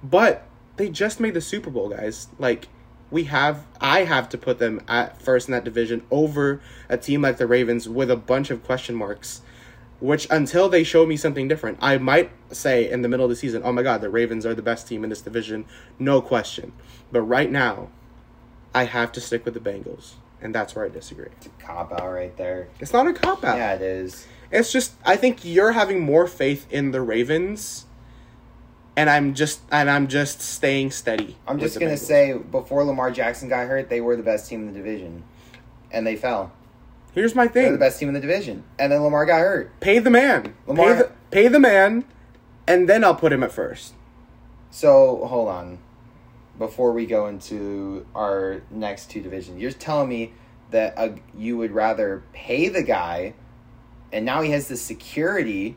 [0.03, 2.27] But they just made the Super Bowl, guys.
[2.39, 2.67] Like
[3.11, 7.21] we have I have to put them at first in that division over a team
[7.21, 9.41] like the Ravens with a bunch of question marks.
[10.01, 13.35] Which until they show me something different, I might say in the middle of the
[13.35, 15.65] season, "Oh my god, the Ravens are the best team in this division,
[15.99, 16.73] no question."
[17.11, 17.89] But right now,
[18.73, 21.27] I have to stick with the Bengals, and that's where I disagree.
[21.37, 22.67] It's a cop out right there.
[22.79, 23.57] It's not a cop out.
[23.57, 24.25] Yeah, it is.
[24.51, 27.85] It's just I think you're having more faith in the Ravens,
[28.97, 31.37] and I'm just and I'm just staying steady.
[31.47, 31.99] I'm just gonna Bengals.
[31.99, 35.23] say before Lamar Jackson got hurt, they were the best team in the division,
[35.91, 36.53] and they fell.
[37.13, 39.79] Here's my thing: They're the best team in the division, and then Lamar got hurt.
[39.79, 42.05] pay the man, Lamar- pay the, pay the man,
[42.67, 43.93] and then I'll put him at first.
[44.69, 45.79] So hold on,
[46.57, 50.33] before we go into our next two divisions, you're telling me
[50.71, 53.33] that uh, you would rather pay the guy,
[54.11, 55.75] and now he has the security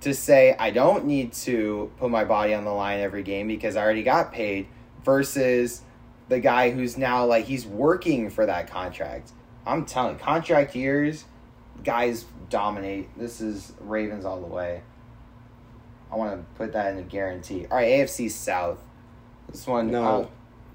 [0.00, 3.74] to say I don't need to put my body on the line every game because
[3.74, 4.66] I already got paid,
[5.04, 5.82] versus
[6.28, 9.32] the guy who's now like he's working for that contract.
[9.66, 11.24] I'm telling contract years,
[11.82, 13.16] guys dominate.
[13.18, 14.82] This is Ravens all the way.
[16.12, 17.66] I want to put that in a guarantee.
[17.70, 18.78] All right, AFC South.
[19.50, 19.90] This one.
[19.90, 20.04] No.
[20.04, 20.26] uh,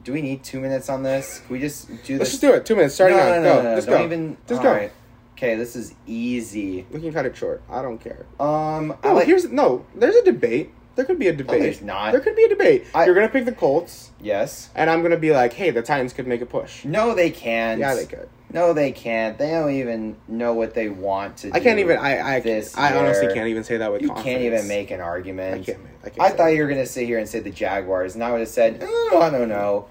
[0.03, 1.39] do we need two minutes on this?
[1.45, 2.65] Can we just do Let's just do it.
[2.65, 2.95] Two minutes.
[2.95, 3.55] Starting no, no, no, go.
[3.55, 4.05] no, no, Just Don't go.
[4.05, 4.37] even.
[4.47, 4.71] Just all go.
[4.73, 4.91] right.
[5.37, 6.85] Okay, this is easy.
[6.91, 7.61] We can cut it short.
[7.69, 8.25] I don't care.
[8.39, 9.25] Um, No, like.
[9.27, 9.85] here's no.
[9.95, 10.71] There's a debate.
[10.95, 11.61] There could be a debate.
[11.61, 12.11] there's not.
[12.11, 12.85] There could be a debate.
[12.93, 14.69] I- You're gonna pick the Colts, yes.
[14.75, 17.79] and I'm gonna be like, "Hey, the Titans could make a push." No, they can't.
[17.79, 18.27] Yeah, they could.
[18.51, 19.37] No, they can't.
[19.37, 21.51] They don't even know what they want to.
[21.53, 21.97] I can't even.
[21.97, 23.35] I I, this I honestly year.
[23.35, 24.25] can't even say that with You confidence.
[24.33, 25.65] can't even make an I argument.
[25.67, 25.83] can't.
[25.83, 26.55] make- I, can't I thought that.
[26.55, 29.19] you were gonna sit here and say the Jaguars, and I would have said, oh,
[29.21, 29.87] I don't know.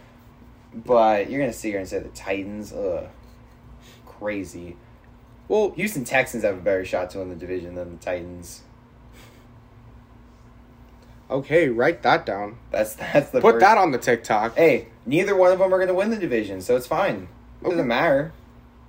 [0.75, 2.73] But you're gonna sit here and say the Titans.
[2.73, 3.05] Ugh,
[4.07, 4.77] crazy.
[5.47, 8.63] Well, Houston Texans have a better shot to win the division than the Titans.
[11.31, 12.59] okay, write that down.
[12.71, 14.57] That's that's the Put first- that on the TikTok.
[14.57, 17.29] Hey, neither one of them are gonna win the division, so it's fine.
[17.63, 18.33] It doesn't matter.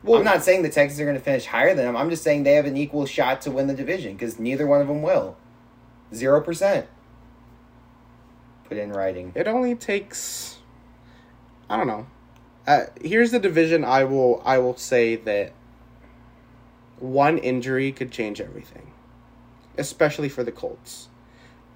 [0.04, 1.98] Well, I'm not saying the Texans are gonna finish higher than them.
[1.98, 4.82] I'm just saying they have an equal shot to win the division because neither one
[4.82, 5.36] of them will.
[6.14, 6.88] Zero percent.
[8.68, 9.34] Put in writing.
[9.36, 10.60] It only takes.
[11.70, 12.08] I don't know.
[12.66, 13.84] Uh, here's the division.
[13.84, 14.42] I will.
[14.46, 15.54] I will say that
[17.00, 18.92] one injury could change everything,
[19.78, 21.08] especially for the Colts.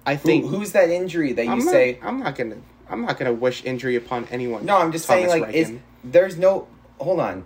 [0.06, 0.46] I Who, think.
[0.46, 1.98] who's that injury that you I'm not, say?
[2.02, 2.56] I'm not gonna.
[2.88, 4.64] I'm not gonna wish injury upon anyone.
[4.64, 7.44] No, I'm just Thomas saying like is there's no hold on.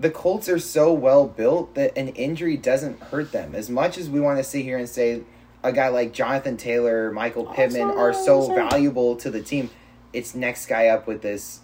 [0.00, 3.54] The Colts are so well built that an injury doesn't hurt them.
[3.54, 5.22] As much as we want to sit here and say
[5.64, 9.70] a guy like Jonathan Taylor, Michael Pittman sorry, are so valuable to the team,
[10.12, 11.60] it's next guy up with this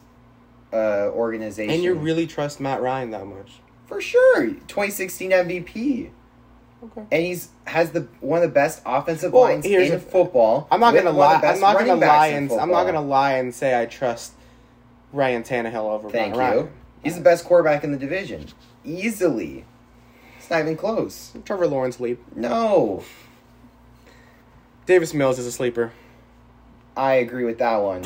[0.72, 1.72] uh organization.
[1.72, 3.52] And you really trust Matt Ryan that much?
[3.86, 6.10] for sure 2016 MVP.
[6.82, 7.02] Okay.
[7.12, 10.66] And he's has the one of the best offensive Well, lines here's in the- football.
[10.72, 11.36] I'm not gonna lie.
[11.36, 14.32] I'm not gonna lie and I'm not gonna lie and say I trust
[15.12, 16.60] Ryan Tannehill over Thank Matt you.
[16.62, 16.72] Ryan.
[17.04, 18.46] He's the best quarterback in the division,
[18.84, 19.64] easily.
[20.38, 21.32] It's not even close.
[21.44, 22.20] Trevor Lawrence leap.
[22.34, 23.04] No.
[24.86, 25.92] Davis Mills is a sleeper.
[26.96, 28.04] I agree with that one.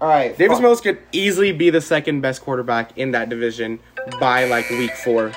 [0.00, 0.36] All right.
[0.36, 3.78] Davis fu- Mills could easily be the second best quarterback in that division
[4.18, 5.32] by like week four.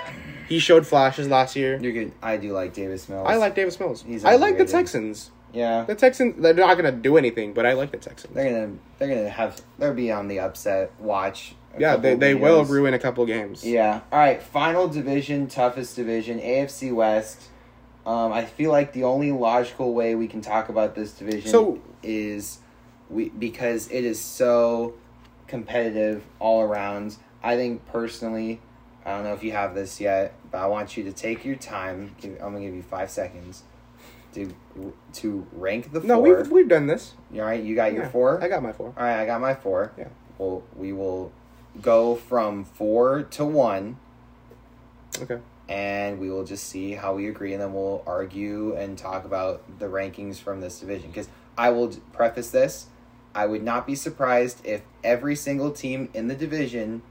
[0.49, 1.79] He showed flashes last year.
[1.79, 2.11] You're good.
[2.21, 3.27] I do like Davis Mills.
[3.27, 4.03] I like Davis Mills.
[4.05, 4.65] He's I like the.
[4.65, 5.31] Texans.
[5.53, 5.85] Yeah.
[5.85, 8.33] The Texans, they're not gonna do anything, but I like the Texans.
[8.35, 11.55] They're gonna they're gonna have they'll be on the upset watch.
[11.79, 13.63] Yeah, they, they will ruin a couple games.
[13.65, 14.01] Yeah.
[14.11, 14.41] All right.
[14.41, 17.49] Final division, toughest division, AFC West.
[18.05, 21.79] Um, I feel like the only logical way we can talk about this division So-
[22.03, 22.59] is
[23.09, 24.93] we because it is so
[25.47, 27.17] competitive all around.
[27.43, 28.61] I think personally,
[29.05, 31.55] I don't know if you have this yet, but I want you to take your
[31.55, 32.15] time.
[32.19, 33.63] Give, I'm gonna give you five seconds
[34.33, 34.53] to
[35.13, 37.13] to rank the No, 4 we've we've done this.
[37.33, 38.41] All right, you got your four.
[38.43, 38.93] I got my four.
[38.97, 39.91] All right, I got my four.
[39.97, 40.09] Yeah.
[40.37, 41.31] Well, we will
[41.81, 43.97] go from four to one,
[45.21, 45.39] Okay.
[45.69, 49.61] and we will just see how we agree, and then we'll argue and talk about
[49.79, 51.09] the rankings from this division.
[51.09, 52.87] Because I will preface this:
[53.33, 57.01] I would not be surprised if every single team in the division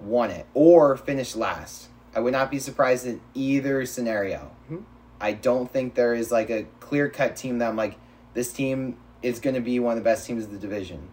[0.00, 1.88] won it or finished last.
[2.14, 4.50] I would not be surprised in either scenario.
[4.70, 4.82] Mhm.
[5.20, 7.96] I don't think there is like a clear cut team that I'm like,
[8.34, 11.08] this team is going to be one of the best teams of the division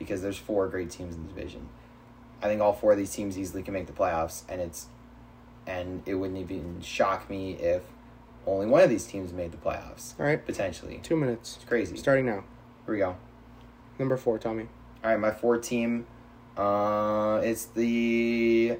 [0.00, 1.68] because there's four great teams in the division.
[2.42, 4.86] I think all four of these teams easily can make the playoffs, and it's
[5.66, 7.82] and it wouldn't even shock me if
[8.46, 10.44] only one of these teams made the playoffs All right.
[10.44, 10.98] potentially.
[11.02, 11.56] Two minutes.
[11.56, 11.96] It's crazy.
[11.96, 12.42] Starting now.
[12.86, 13.14] Here we go.
[13.98, 14.66] Number four, Tommy.
[15.04, 16.06] All right, my four team.
[16.56, 18.76] Uh, it's the.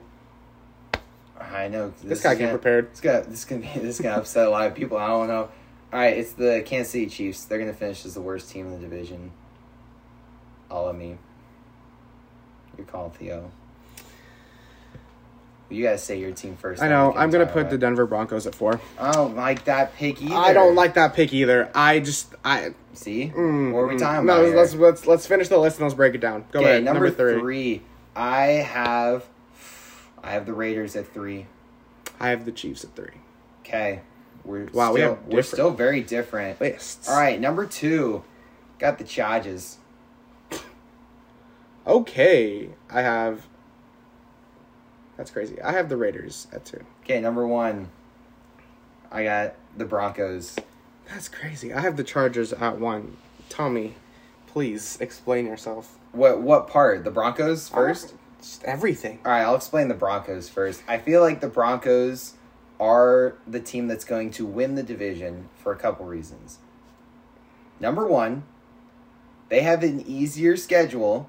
[1.39, 2.93] I know This, guy is came prepared.
[2.93, 4.97] This guy, this is gonna be this gonna upset a lot of people.
[4.97, 5.51] I don't know.
[5.93, 7.45] All right, it's the Kansas City Chiefs.
[7.45, 9.33] They're gonna finish as the worst team in the division.
[10.71, 11.17] All of me.
[12.79, 13.51] Your call, Theo.
[15.69, 16.83] You gotta say your team first.
[16.83, 17.13] I know.
[17.15, 17.79] I'm gonna put the.
[17.79, 18.81] Denver Broncos at four.
[18.99, 20.35] I don't like that pick either.
[20.35, 21.71] I don't like that pick either.
[21.75, 22.75] I just I.
[22.93, 24.01] See, Mm, what are we mm.
[24.01, 24.47] talking no, about?
[24.47, 24.57] here?
[24.57, 26.45] let's let's let's finish the list and let's break it down.
[26.51, 26.85] Go okay, ahead.
[26.85, 27.41] number, Number, three.
[27.41, 27.83] three.
[28.17, 29.27] I have,
[30.25, 31.47] I have the Raiders at three.
[32.19, 33.15] I have the Chiefs at three.
[33.65, 34.01] Okay,
[34.45, 36.61] we're Wow, still, we have we're still very different.
[36.61, 37.09] Lists.
[37.09, 38.25] All right, number two,
[38.81, 39.77] got the Chargers.
[41.91, 43.49] Okay, I have.
[45.17, 45.61] That's crazy.
[45.61, 46.85] I have the Raiders at two.
[47.03, 47.89] Okay, number one,
[49.11, 50.55] I got the Broncos.
[51.09, 51.75] That's crazy.
[51.75, 53.17] I have the Chargers at one.
[53.49, 53.97] Tommy,
[54.47, 55.99] please explain yourself.
[56.13, 57.03] What what part?
[57.03, 58.15] The Broncos first.
[58.39, 59.19] Just everything.
[59.25, 60.85] All right, I'll explain the Broncos first.
[60.87, 62.35] I feel like the Broncos
[62.79, 66.61] are the team that's going to win the division for a couple reasons.
[67.81, 68.45] Number one,
[69.49, 71.29] they have an easier schedule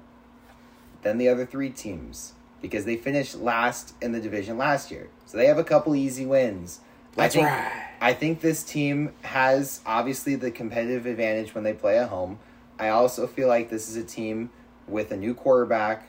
[1.02, 5.08] than the other three teams because they finished last in the division last year.
[5.26, 6.80] So they have a couple easy wins.
[7.16, 7.88] That's I think, right.
[8.00, 12.38] I think this team has obviously the competitive advantage when they play at home.
[12.78, 14.50] I also feel like this is a team
[14.88, 16.08] with a new quarterback,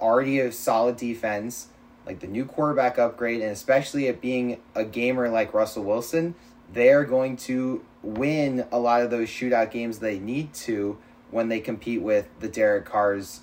[0.00, 1.68] already a solid defense,
[2.06, 6.34] like the new quarterback upgrade, and especially it being a gamer like Russell Wilson,
[6.72, 10.98] they're going to win a lot of those shootout games they need to
[11.30, 13.40] when they compete with the Derek Carrs,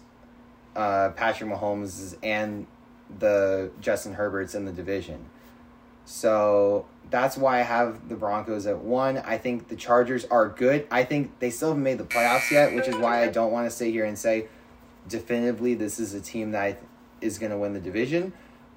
[0.75, 2.67] uh, Patrick Mahomes, and
[3.19, 5.25] the Justin Herberts in the division.
[6.05, 9.17] So that's why I have the Broncos at one.
[9.17, 10.87] I think the Chargers are good.
[10.89, 13.69] I think they still haven't made the playoffs yet, which is why I don't want
[13.69, 14.47] to sit here and say
[15.07, 16.81] definitively this is a team that
[17.21, 18.33] is going to win the division.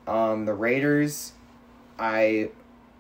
[0.07, 1.33] Um, the Raiders,
[1.99, 2.51] I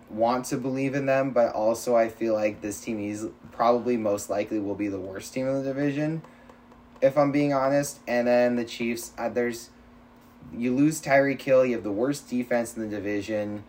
[0.08, 4.30] want to believe in them, but also I feel like this team is probably most
[4.30, 6.22] likely will be the worst team in the division,
[7.02, 8.00] if I'm being honest.
[8.08, 9.68] And then the Chiefs, uh, there's
[10.56, 11.66] you lose Tyreek Hill.
[11.66, 13.64] you have the worst defense in the division.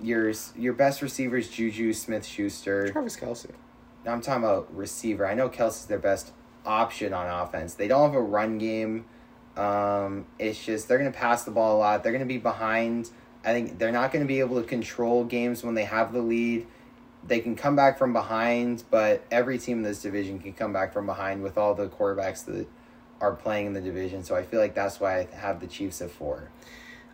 [0.00, 2.88] Your your best receiver is Juju Smith Schuster.
[2.88, 3.50] Travis Kelce.
[4.06, 5.26] I'm talking about receiver.
[5.26, 6.32] I know Kelce's their best
[6.64, 7.74] option on offense.
[7.74, 9.06] They don't have a run game.
[9.56, 12.02] Um, it's just they're gonna pass the ball a lot.
[12.02, 13.10] They're gonna be behind.
[13.44, 16.66] I think they're not gonna be able to control games when they have the lead.
[17.26, 20.92] They can come back from behind, but every team in this division can come back
[20.92, 22.66] from behind with all the quarterbacks that
[23.20, 24.22] are playing in the division.
[24.22, 26.50] So I feel like that's why I have the Chiefs at four.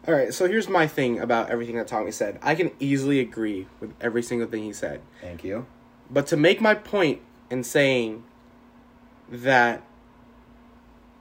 [0.08, 2.38] All right, so here's my thing about everything that Tommy said.
[2.42, 5.02] I can easily agree with every single thing he said.
[5.20, 5.66] Thank you.
[6.10, 7.20] But to make my point
[7.50, 8.24] in saying
[9.28, 9.82] that,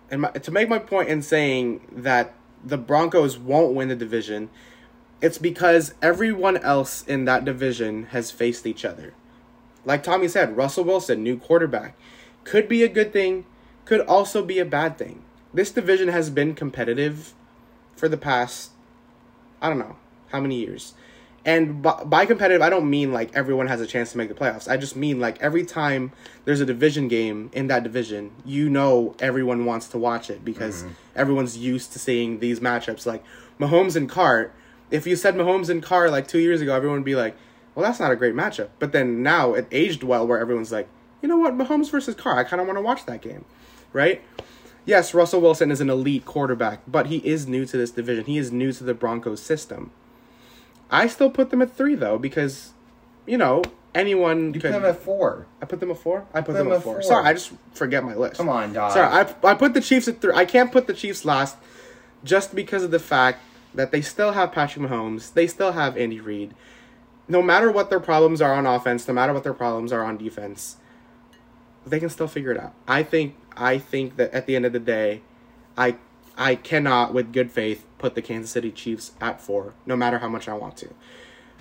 [0.09, 4.49] and my, to make my point in saying that the Broncos won't win the division,
[5.21, 9.13] it's because everyone else in that division has faced each other.
[9.85, 11.95] Like Tommy said, Russell Wilson, new quarterback,
[12.43, 13.45] could be a good thing,
[13.85, 15.23] could also be a bad thing.
[15.53, 17.33] This division has been competitive
[17.95, 18.71] for the past,
[19.61, 19.97] I don't know,
[20.29, 20.93] How many years?
[21.45, 24.35] And by, by competitive, I don't mean like everyone has a chance to make the
[24.35, 24.69] playoffs.
[24.69, 26.11] I just mean like every time
[26.45, 30.83] there's a division game in that division, you know everyone wants to watch it because
[30.83, 30.91] mm-hmm.
[31.15, 33.05] everyone's used to seeing these matchups.
[33.05, 33.23] Like
[33.59, 34.51] Mahomes and Carr.
[34.91, 37.35] If you said Mahomes and Carr like two years ago, everyone would be like,
[37.75, 38.69] well, that's not a great matchup.
[38.79, 40.87] But then now it aged well where everyone's like,
[41.21, 43.45] you know what, Mahomes versus Carr, I kind of want to watch that game,
[43.93, 44.21] right?
[44.85, 48.25] Yes, Russell Wilson is an elite quarterback, but he is new to this division.
[48.25, 49.91] He is new to the Broncos system.
[50.89, 52.71] I still put them at three though because,
[53.27, 53.61] you know,
[53.93, 54.71] anyone You could.
[54.71, 55.45] put them at four.
[55.61, 56.25] I put them at four.
[56.33, 56.93] I put, them them, at at four.
[56.95, 57.01] four.
[57.03, 58.37] Sorry, I just forget my list.
[58.37, 58.93] Come on, dog.
[58.93, 60.33] Sorry, I I put the Chiefs at three.
[60.33, 61.57] I can't put the Chiefs last,
[62.23, 63.39] just because of the fact
[63.73, 65.33] that they still have Patrick Mahomes.
[65.33, 66.53] They still have Andy Reid.
[67.27, 70.17] No matter what their problems are on offense, no matter what their problems are on
[70.17, 70.77] defense,
[71.85, 72.73] they can still figure it out.
[72.87, 73.35] I think.
[73.55, 75.21] I think that at the end of the day,
[75.77, 75.97] I
[76.37, 80.29] I cannot, with good faith, put the Kansas City Chiefs at four, no matter how
[80.29, 80.89] much I want to.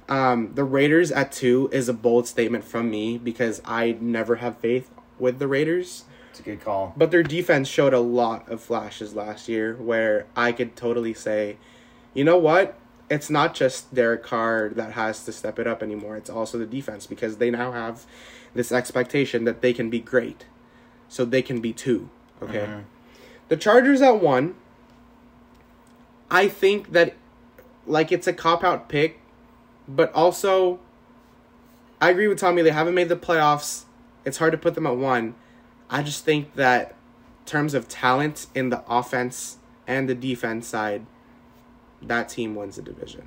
[0.09, 4.57] Um, the Raiders at two is a bold statement from me because I never have
[4.59, 6.05] faith with the Raiders.
[6.31, 6.95] It's a good call.
[6.97, 11.59] But their defense showed a lot of flashes last year where I could totally say,
[12.19, 12.77] you know what?
[13.09, 16.17] It's not just Derek Carr that has to step it up anymore.
[16.17, 18.05] It's also the defense because they now have
[18.55, 20.45] this expectation that they can be great.
[21.09, 22.11] So they can be two.
[22.43, 22.67] Okay.
[22.67, 22.83] Mhm.
[23.47, 24.57] The Chargers at one.
[26.29, 27.15] I think that
[27.87, 29.21] like it's a cop out pick,
[29.87, 30.81] but also
[32.01, 33.85] I agree with Tommy, they haven't made the playoffs.
[34.25, 35.37] It's hard to put them at one.
[35.89, 41.07] I just think that in terms of talent in the offense and the defense side,
[42.03, 43.23] that team wins the division.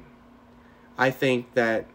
[0.97, 1.86] I think that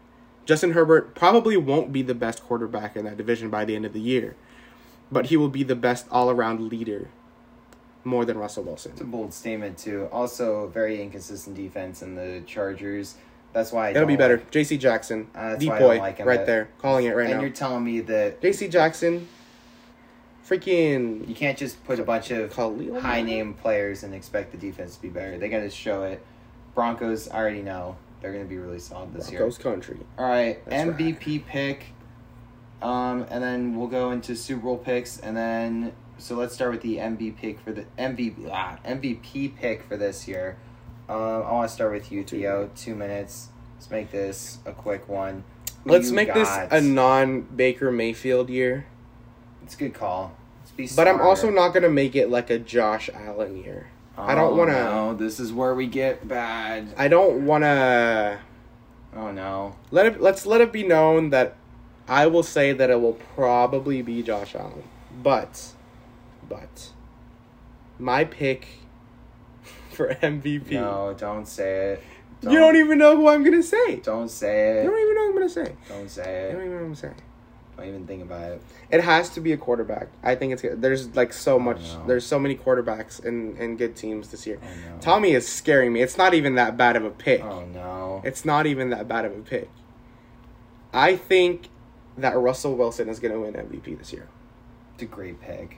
[0.45, 3.93] Justin Herbert probably won't be the best quarterback in that division by the end of
[3.93, 4.35] the year,
[5.11, 7.09] but he will be the best all around leader
[8.03, 8.93] more than Russell Wilson.
[8.93, 10.07] It's a bold statement too.
[10.11, 13.15] Also, very inconsistent defense in the Chargers.
[13.53, 14.37] That's why I It'll be better.
[14.37, 14.77] like- J.C.
[14.77, 17.29] Jackson, Uh, deep why I don't boy, like him, right there, calling it right and
[17.29, 17.33] now.
[17.35, 18.67] And you're telling me that J.C.
[18.67, 19.27] Jackson,
[20.47, 24.57] freaking you can't just put a bunch of Khalil high name players and expect the
[24.57, 25.37] defense to be better.
[25.37, 26.23] They got to show it.
[26.77, 29.39] Broncos, I already know they're going to be really solid this year.
[29.39, 29.97] Broncos country.
[30.15, 31.87] All right, That's MVP pick.
[32.83, 36.81] Um, and then we'll go into Super Bowl picks, and then so let's start with
[36.81, 40.57] the MVP pick for the MVP ah, MVP pick for this year.
[41.09, 42.69] Um, I want to start with you, Theo.
[42.75, 43.47] Two minutes.
[43.73, 45.45] Let's make this a quick one.
[45.83, 48.85] Who Let's make this a non Baker Mayfield year.
[49.63, 50.37] It's a good call.
[50.95, 53.87] But I'm also not gonna make it like a Josh Allen year.
[54.17, 56.93] I don't Oh, wanna- No, this is where we get bad.
[56.97, 58.39] I don't wanna
[59.15, 59.75] Oh no.
[59.91, 61.55] let it let's let it be known that
[62.07, 64.83] I will say that it will probably be Josh Allen.
[65.21, 65.73] But
[66.49, 66.91] but
[67.99, 68.67] my pick
[69.91, 70.71] for MVP.
[70.71, 72.03] No, don't say it.
[72.43, 73.97] you don't even know who I'm gonna say.
[73.97, 74.83] Don't say it.
[74.83, 75.75] You don't even know who I'm gonna say.
[75.89, 76.51] Don't say it.
[76.51, 77.15] You don't even know who I'm saying.
[77.77, 78.61] Don't even think about it.
[78.89, 80.07] It has to be a quarterback.
[80.23, 84.29] I think it's there's like so much there's so many quarterbacks in in good teams
[84.29, 84.59] this year.
[84.99, 86.01] Tommy is scaring me.
[86.01, 87.43] It's not even that bad of a pick.
[87.43, 88.21] Oh no.
[88.25, 89.69] It's not even that bad of a pick.
[90.91, 91.69] I think
[92.17, 94.27] that Russell Wilson is going to win MVP this year.
[94.95, 95.77] It's a great pick.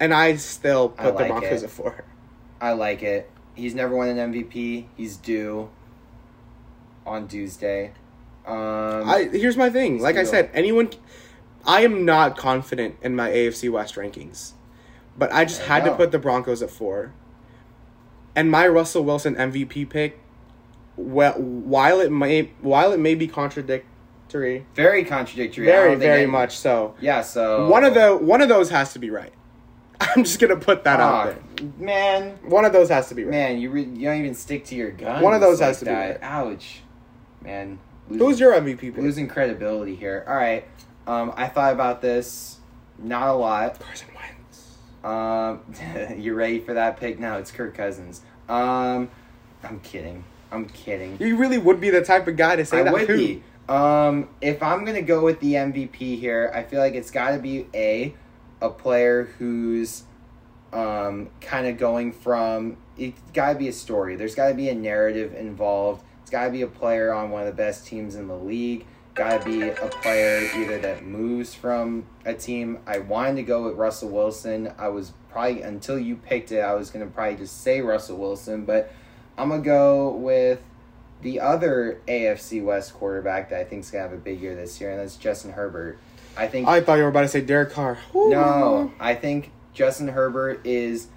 [0.00, 1.66] And I still I put like the Broncos it.
[1.66, 2.04] at four.
[2.60, 3.30] I like it.
[3.54, 4.86] He's never won an MVP.
[4.96, 5.70] He's due
[7.06, 7.92] on Tuesday.
[8.46, 10.00] Um, I here's my thing.
[10.00, 10.90] Like I said, anyone
[11.66, 14.52] I am not confident in my AFC West rankings.
[15.16, 17.12] But I just There had to put the Broncos at 4.
[18.36, 20.20] And my Russell Wilson MVP pick
[20.98, 25.64] well, while it may while it may be contradictory, very contradictory.
[25.64, 26.94] Very very any- much so.
[27.00, 27.22] Yeah.
[27.22, 29.32] So One of the one of those has to be right.
[30.00, 31.72] I'm just gonna put that out ah, there.
[31.78, 32.38] man.
[32.42, 33.30] One of those has to be right.
[33.30, 35.22] Man, you re- you don't even stick to your guns.
[35.22, 36.18] One of those like has to be right.
[36.20, 36.82] Ouch,
[37.42, 37.78] man.
[38.08, 38.96] Who's your MVP pick?
[38.96, 40.24] losing credibility here?
[40.26, 40.64] All right.
[41.08, 42.58] Um, I thought about this.
[42.98, 43.80] Not a lot.
[43.80, 44.78] Carson Wentz.
[45.02, 45.62] Um,
[46.22, 47.18] you ready for that pick?
[47.18, 48.20] No, it's Kirk Cousins.
[48.46, 49.10] Um,
[49.62, 50.22] I'm kidding.
[50.52, 51.16] I'm kidding.
[51.18, 53.16] You really would be the type of guy to say I that would too.
[53.16, 53.42] be.
[53.70, 57.38] Um, if I'm gonna go with the MVP here, I feel like it's got to
[57.38, 58.14] be a
[58.60, 60.04] a player who's
[60.72, 64.16] um kind of going from it's got to be a story.
[64.16, 66.02] There's got to be a narrative involved.
[66.22, 68.86] It's got to be a player on one of the best teams in the league.
[69.18, 72.78] Got to be a player either that moves from a team.
[72.86, 74.72] I wanted to go with Russell Wilson.
[74.78, 78.64] I was probably until you picked it, I was gonna probably just say Russell Wilson,
[78.64, 78.92] but
[79.36, 80.60] I'm gonna go with
[81.22, 84.80] the other AFC West quarterback that I think is gonna have a big year this
[84.80, 85.98] year, and that's Justin Herbert.
[86.36, 87.98] I think I thought you were about to say Derek Carr.
[88.14, 91.08] no, I think Justin Herbert is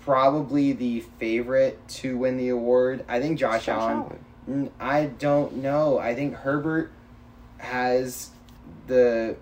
[0.00, 3.04] probably the favorite to win the award.
[3.08, 3.96] I think Josh, Josh Allen.
[3.96, 4.24] Allen.
[4.48, 5.98] Mm, I don't know.
[5.98, 6.90] I think Herbert
[7.62, 8.30] has
[8.88, 9.36] the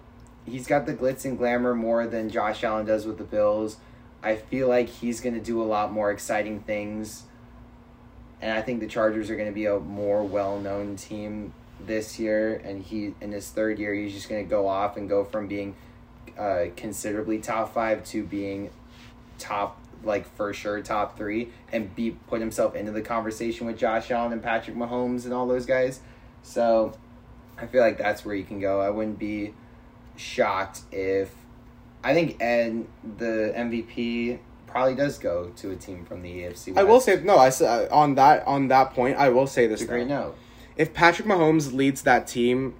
[0.47, 3.79] he's got the glitz and glamour more than Josh Allen does with the Bills.
[4.23, 7.25] I feel like he's going to do a lot more exciting things.
[8.43, 11.55] And I think the Chargers are going to be a more well-known team
[11.87, 15.09] this year and he in his third year he's just going to go off and
[15.09, 15.75] go from being
[16.39, 18.69] uh, considerably top 5 to being
[19.39, 24.11] top like for sure top 3 and be put himself into the conversation with Josh
[24.11, 26.01] Allen and Patrick Mahomes and all those guys.
[26.43, 26.93] So
[27.61, 28.81] I feel like that's where you can go.
[28.81, 29.55] I wouldn't be
[30.17, 31.31] shocked if
[32.03, 32.87] I think Ed
[33.19, 36.69] the MVP probably does go to a team from the AFC.
[36.69, 36.79] West.
[36.79, 37.37] I will say no.
[37.37, 39.17] I uh, on that on that point.
[39.17, 39.81] I will say this.
[39.83, 40.37] it's a great note.
[40.77, 42.75] If Patrick Mahomes leads that team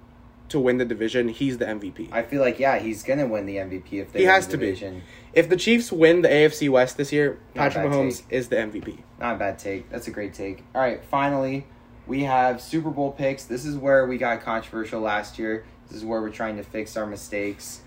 [0.49, 2.11] to win the division, he's the MVP.
[2.11, 4.51] I feel like yeah, he's gonna win the MVP if they He win has the
[4.53, 5.01] to be.
[5.33, 8.99] If the Chiefs win the AFC West this year, Not Patrick Mahomes is the MVP.
[9.19, 9.89] Not a bad take.
[9.89, 10.63] That's a great take.
[10.73, 11.67] All right, finally,
[12.11, 13.45] we have Super Bowl picks.
[13.45, 15.63] This is where we got controversial last year.
[15.87, 17.79] This is where we're trying to fix our mistakes.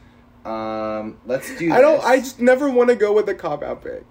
[0.46, 1.70] Um, let's do.
[1.70, 1.96] I don't.
[1.96, 2.04] this.
[2.06, 4.02] I just never want to go with the cop out pick.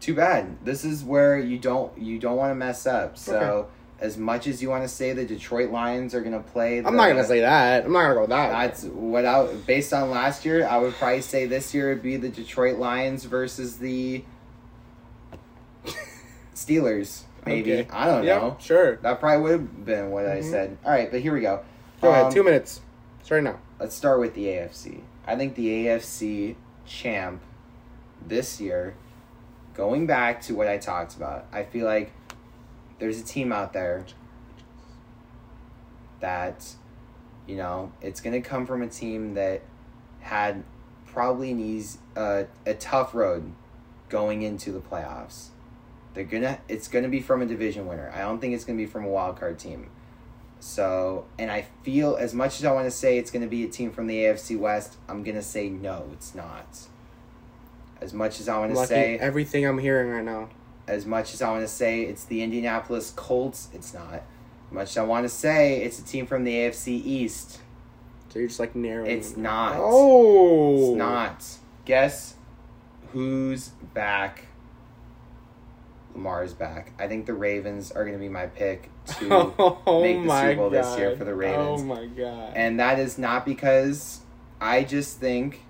[0.00, 0.56] Too bad.
[0.64, 3.16] This is where you don't you don't want to mess up.
[3.16, 3.68] So Okay.
[4.00, 7.06] as much as you want to say the Detroit Lions are gonna play, I'm not
[7.06, 7.84] gonna say that.
[7.84, 8.50] I'm not gonna go with that.
[8.50, 10.66] That's what I based on last year.
[10.66, 14.24] I would probably say this year would be the Detroit Lions versus the
[16.56, 17.22] Steelers.
[17.48, 17.88] Maybe Okay.
[17.90, 18.56] I don't yeah, know.
[18.60, 18.96] Sure.
[18.96, 20.50] That probably would have been what I Mhm.
[20.50, 20.78] said.
[20.84, 21.60] All right, but here we go.
[22.00, 22.32] Go Um, ahead.
[22.32, 22.80] Two minutes.
[23.22, 23.58] Start now.
[23.80, 25.02] Let's start with the AFC.
[25.26, 27.42] I think the AFC champ
[28.26, 28.94] this year,
[29.74, 32.12] going back to what I talked about, I feel like
[32.98, 34.04] there's a team out there
[36.20, 36.74] that,
[37.46, 39.62] you know, it's going to come from a team that
[40.20, 40.64] had
[41.06, 43.52] probably an easy, uh, a tough road
[44.08, 45.48] going into the playoffs.
[46.18, 46.58] They're gonna.
[46.66, 48.10] It's gonna be from a division winner.
[48.12, 49.88] I don't think it's gonna be from a wild card team.
[50.58, 53.62] So, and I feel as much as I want to say it's going to be
[53.62, 56.66] a team from the AFC West, I'm going to say no, it's not.
[58.00, 60.48] As much as I want to say, everything I'm hearing right now.
[60.88, 64.14] as much as I want to say it's the Indianapolis Colts, it's not.
[64.14, 67.60] As much as I want to say it's a team from the AFC East,
[68.30, 69.12] So you're just like narrowing.
[69.12, 69.76] it's not.
[69.78, 70.88] Oh.
[70.88, 71.44] It's not.
[71.84, 72.34] Guess
[73.12, 74.47] who's back?
[76.18, 76.92] Lamar's back.
[76.98, 80.56] I think the Ravens are going to be my pick to oh make the Super
[80.56, 80.84] Bowl god.
[80.84, 81.80] this year for the Ravens.
[81.80, 82.52] Oh my god.
[82.56, 84.20] And that is not because
[84.60, 85.62] I just think,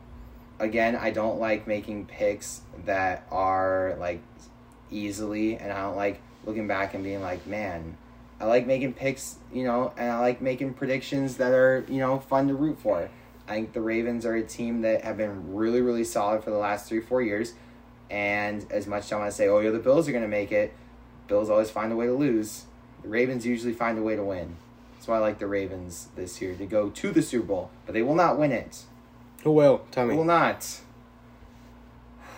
[0.59, 4.22] again, I don't like making picks that are like
[4.90, 7.99] easily, and I don't like looking back and being like, man,
[8.40, 12.20] I like making picks, you know, and I like making predictions that are, you know,
[12.20, 13.11] fun to root for.
[13.46, 16.59] I think the Ravens are a team that have been really, really solid for the
[16.59, 17.55] last three, four years.
[18.11, 20.28] And as much as I want to say, oh, yeah, the Bills are going to
[20.28, 20.72] make it,
[21.26, 22.64] Bills always find a way to lose.
[23.02, 24.56] The Ravens usually find a way to win.
[24.94, 27.92] That's why I like the Ravens this year to go to the Super Bowl, but
[27.92, 28.82] they will not win it.
[29.44, 29.82] Who will?
[29.90, 30.16] Tell They me.
[30.16, 30.80] will not.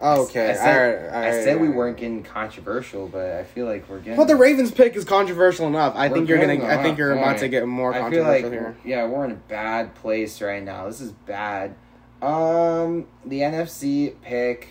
[0.00, 0.50] Okay.
[0.50, 3.88] I said, all right, all I said we weren't getting controversial, but I feel like
[3.88, 4.14] we're getting.
[4.16, 5.94] But the Ravens pick is controversial enough.
[5.96, 6.64] I think you're gonna.
[6.64, 8.76] I think you're about to get more I feel controversial like here.
[8.84, 10.86] yeah, we're in a bad place right now.
[10.86, 11.74] This is bad.
[12.20, 14.68] Um, the NFC pick.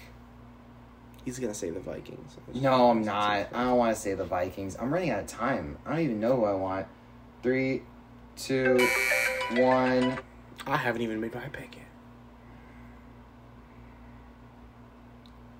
[1.23, 2.37] He's gonna say the Vikings.
[2.53, 3.47] No, I'm not.
[3.53, 4.77] I don't want to say the Vikings.
[4.79, 5.77] I'm running out of time.
[5.85, 6.87] I don't even know who I want.
[7.43, 7.83] Three,
[8.35, 8.77] two,
[9.51, 10.17] one.
[10.65, 11.85] I haven't even made my pick yet.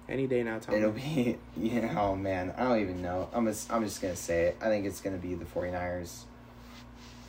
[0.09, 0.75] Any day now, Tom.
[0.75, 3.29] It'll be, you know, oh man, I don't even know.
[3.33, 4.57] I'm just, I'm just to say it.
[4.61, 6.23] I think it's to be the 49ers.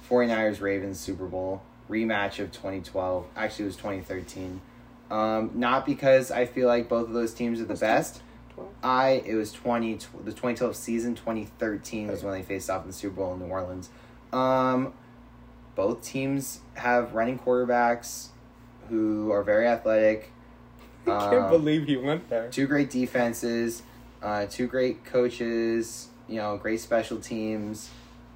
[0.09, 3.27] 49ers Ravens Super Bowl rematch of 2012.
[3.37, 4.61] Actually, it was 2013.
[5.11, 8.21] Um, not because I feel like both of those teams are the best.
[8.55, 8.71] 12?
[8.83, 12.93] I it was 20 the 2012 season 2013 was when they faced off in the
[12.95, 13.89] Super Bowl in New Orleans.
[14.33, 14.93] Um,
[15.75, 18.29] both teams have running quarterbacks
[18.91, 20.31] who are very athletic.
[21.07, 22.49] I can't Um, believe he went there.
[22.51, 23.83] two great defenses,
[24.23, 27.89] uh, two great coaches, you know, great special teams,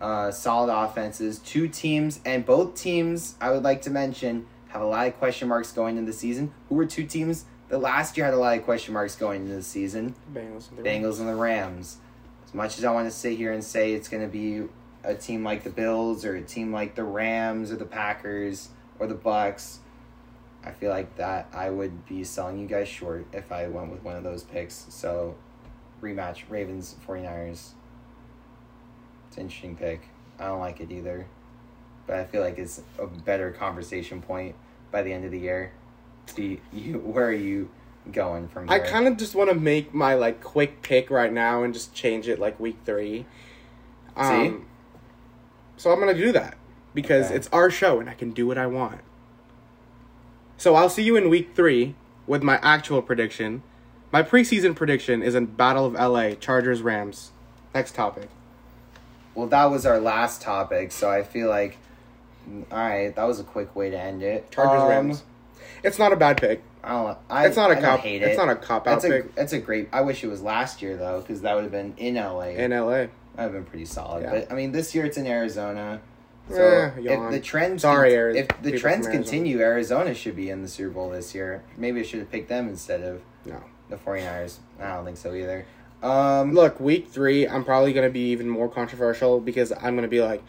[0.02, 4.86] uh, solid offenses, two teams, and both teams, I would like to mention, have a
[4.86, 6.52] lot of question marks going into the season.
[6.68, 9.54] Who were two teams that last year had a lot of question marks going into
[9.54, 10.16] the season?
[10.34, 10.68] Bengals.
[10.70, 11.98] and the Bengals and the Rams.
[12.44, 14.68] As much as I want to sit here and say it's going to be
[15.04, 19.06] a team like the Bills or a team like the Rams or the Packers or
[19.06, 19.78] the Bucks,
[20.64, 24.02] I feel like that I would be selling you guys short if I went with
[24.02, 24.86] one of those picks.
[24.90, 25.36] So,
[26.00, 27.70] rematch Ravens 49ers.
[29.32, 30.10] It's an interesting pick.
[30.38, 31.26] I don't like it either.
[32.06, 34.54] But I feel like it's a better conversation point
[34.90, 35.72] by the end of the year.
[36.34, 37.70] Do you, you where are you
[38.12, 41.62] going from I kind of just want to make my like quick pick right now
[41.62, 43.24] and just change it like week three.
[44.16, 44.66] Um,
[45.78, 46.58] so I'm gonna do that
[46.92, 47.36] because Okay.
[47.36, 49.00] it's our show and I can do what I want.
[50.58, 51.94] So I'll see you in week three
[52.26, 53.62] with my actual prediction.
[54.12, 57.32] My preseason prediction is in Battle of LA, Chargers Rams.
[57.74, 58.28] Next topic.
[59.34, 61.78] Well, that was our last topic, so I feel like,
[62.70, 64.50] all right, that was a quick way to end it.
[64.50, 65.22] Chargers Um, Rams.
[65.82, 66.62] It's not a bad pick.
[66.84, 67.18] I don't.
[67.30, 68.00] I, It's not a I cop.
[68.00, 69.88] Hate It's not a cop out That's a pick that's a great.
[69.92, 72.48] I wish it was last year though, because that would have been in LA.
[72.50, 72.90] in LA.
[72.90, 74.22] that would have been pretty solid.
[74.24, 74.30] Yeah.
[74.30, 76.00] But I mean, this year it's in Arizona.
[76.50, 79.12] So Eh, if the trends, Sorry, con- Ari- if the trends Arizona.
[79.24, 81.62] continue, Arizona should be in the Super Bowl this year.
[81.76, 83.62] Maybe I should have picked them instead of No.
[83.88, 84.58] the 49ers.
[84.80, 85.64] I don't think so either.
[86.02, 90.20] Um, Look, week three, I'm probably gonna be even more controversial because I'm gonna be
[90.20, 90.42] like,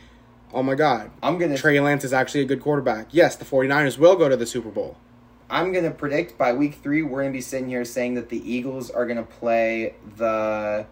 [0.53, 3.07] oh my god, I'm gonna Trey Lance is actually a good quarterback.
[3.11, 4.97] Yes, the 49ers will go to the Super Bowl.
[5.49, 8.89] I'm gonna predict by week three we're gonna be sitting here saying that the Eagles
[8.89, 10.87] are gonna play the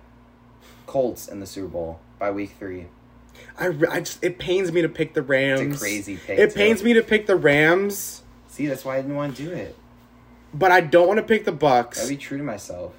[0.86, 2.88] Colts in the Super Bowl by week three.
[3.58, 5.62] I, I just, it pains me to pick the Rams.
[5.62, 6.38] It's a crazy pick.
[6.38, 6.56] It too.
[6.56, 9.76] pains me to pick the Rams, See, that's why I didn't want to do it.
[10.54, 11.98] but I don't want to pick the Bucks.
[12.00, 12.94] Gotta be true to myself.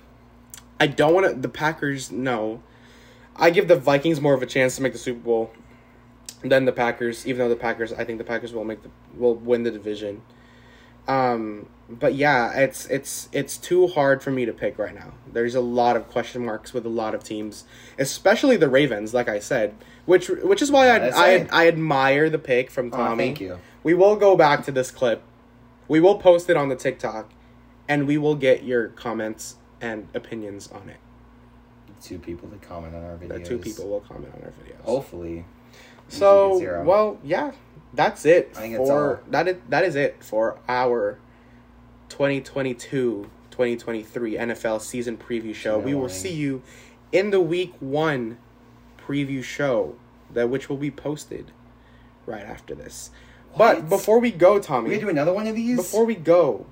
[0.82, 1.40] I don't want to.
[1.40, 2.60] The Packers, no.
[3.36, 5.52] I give the Vikings more of a chance to make the Super Bowl
[6.42, 9.36] than the Packers, even though the Packers, I think the Packers will make the will
[9.36, 10.22] win the division.
[11.06, 15.12] Um, but yeah, it's it's it's too hard for me to pick right now.
[15.32, 17.62] There's a lot of question marks with a lot of teams,
[17.96, 19.14] especially the Ravens.
[19.14, 19.74] Like I said,
[20.04, 21.48] which which is why I That's I, right.
[21.52, 23.24] I admire the pick from Oh, Tommy.
[23.26, 23.60] thank you.
[23.84, 25.22] We will go back to this clip.
[25.86, 27.30] We will post it on the TikTok,
[27.88, 30.96] and we will get your comments and opinions on it.
[32.00, 33.28] Two people that comment on our videos.
[33.28, 34.80] The two people will comment on our videos.
[34.84, 35.44] Hopefully.
[36.08, 37.52] so well, yeah,
[37.92, 39.46] that's it I think it's for that.
[39.48, 41.18] Is, that is it for our
[42.08, 45.76] 2022-2023 NFL season preview show.
[45.76, 46.16] Good We will morning.
[46.16, 46.62] see you
[47.12, 48.38] in the week one
[48.98, 49.96] preview show
[50.32, 51.52] that which will be posted
[52.26, 53.10] right after this.
[53.56, 55.76] But before we go, Tommy, gonna do another one of these?
[55.76, 56.66] Before we go,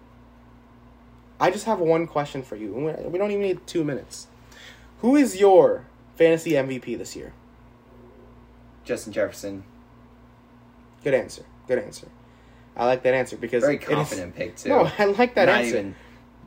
[1.40, 2.72] I just have one question for you.
[2.72, 4.26] We- don't even need two minutes.
[5.00, 5.86] Who is your
[6.16, 7.32] fantasy MVP this year?
[8.84, 9.64] Justin Jefferson.
[11.02, 11.44] Good answer.
[11.66, 12.08] Good answer.
[12.76, 14.68] I like that answer because Very it is- confident pick too.
[14.68, 15.94] no, I like that Not answer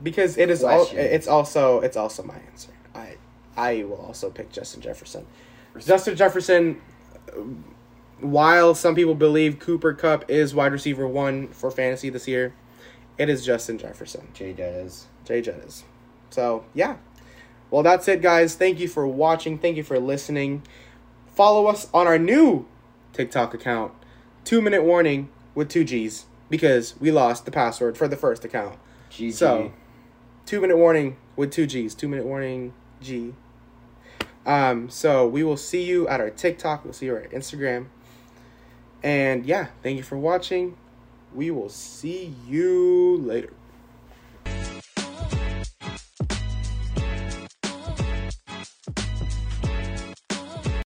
[0.02, 0.86] because it is all.
[0.92, 2.70] It's also it's also my answer.
[2.94, 3.16] I
[3.56, 5.26] I will also pick Justin Jefferson.
[5.78, 6.80] Justin Jefferson.
[8.20, 12.54] While some people believe Cooper Kupp is wide receiver one for fantasy this year,
[13.18, 14.28] it is Justin Jefferson.
[14.34, 15.04] Jay Jettis.
[15.24, 15.82] Jay Jettis.
[16.30, 16.96] So, yeah.
[17.70, 18.54] Well, that's it, guys.
[18.54, 19.58] Thank you for watching.
[19.58, 20.62] Thank you for listening.
[21.34, 22.66] Follow us on our new
[23.12, 23.92] TikTok account,
[24.44, 28.78] Two Minute Warning with two G's, because we lost the password for the first account.
[29.10, 29.32] GG.
[29.32, 29.72] So,
[30.46, 31.94] Two Minute Warning with two G's.
[31.94, 33.34] Two Minute Warning G.
[34.46, 36.84] Um, so we will see you at our TikTok.
[36.84, 37.86] We'll see you at our Instagram.
[39.02, 40.76] And yeah, thank you for watching.
[41.34, 43.52] We will see you later.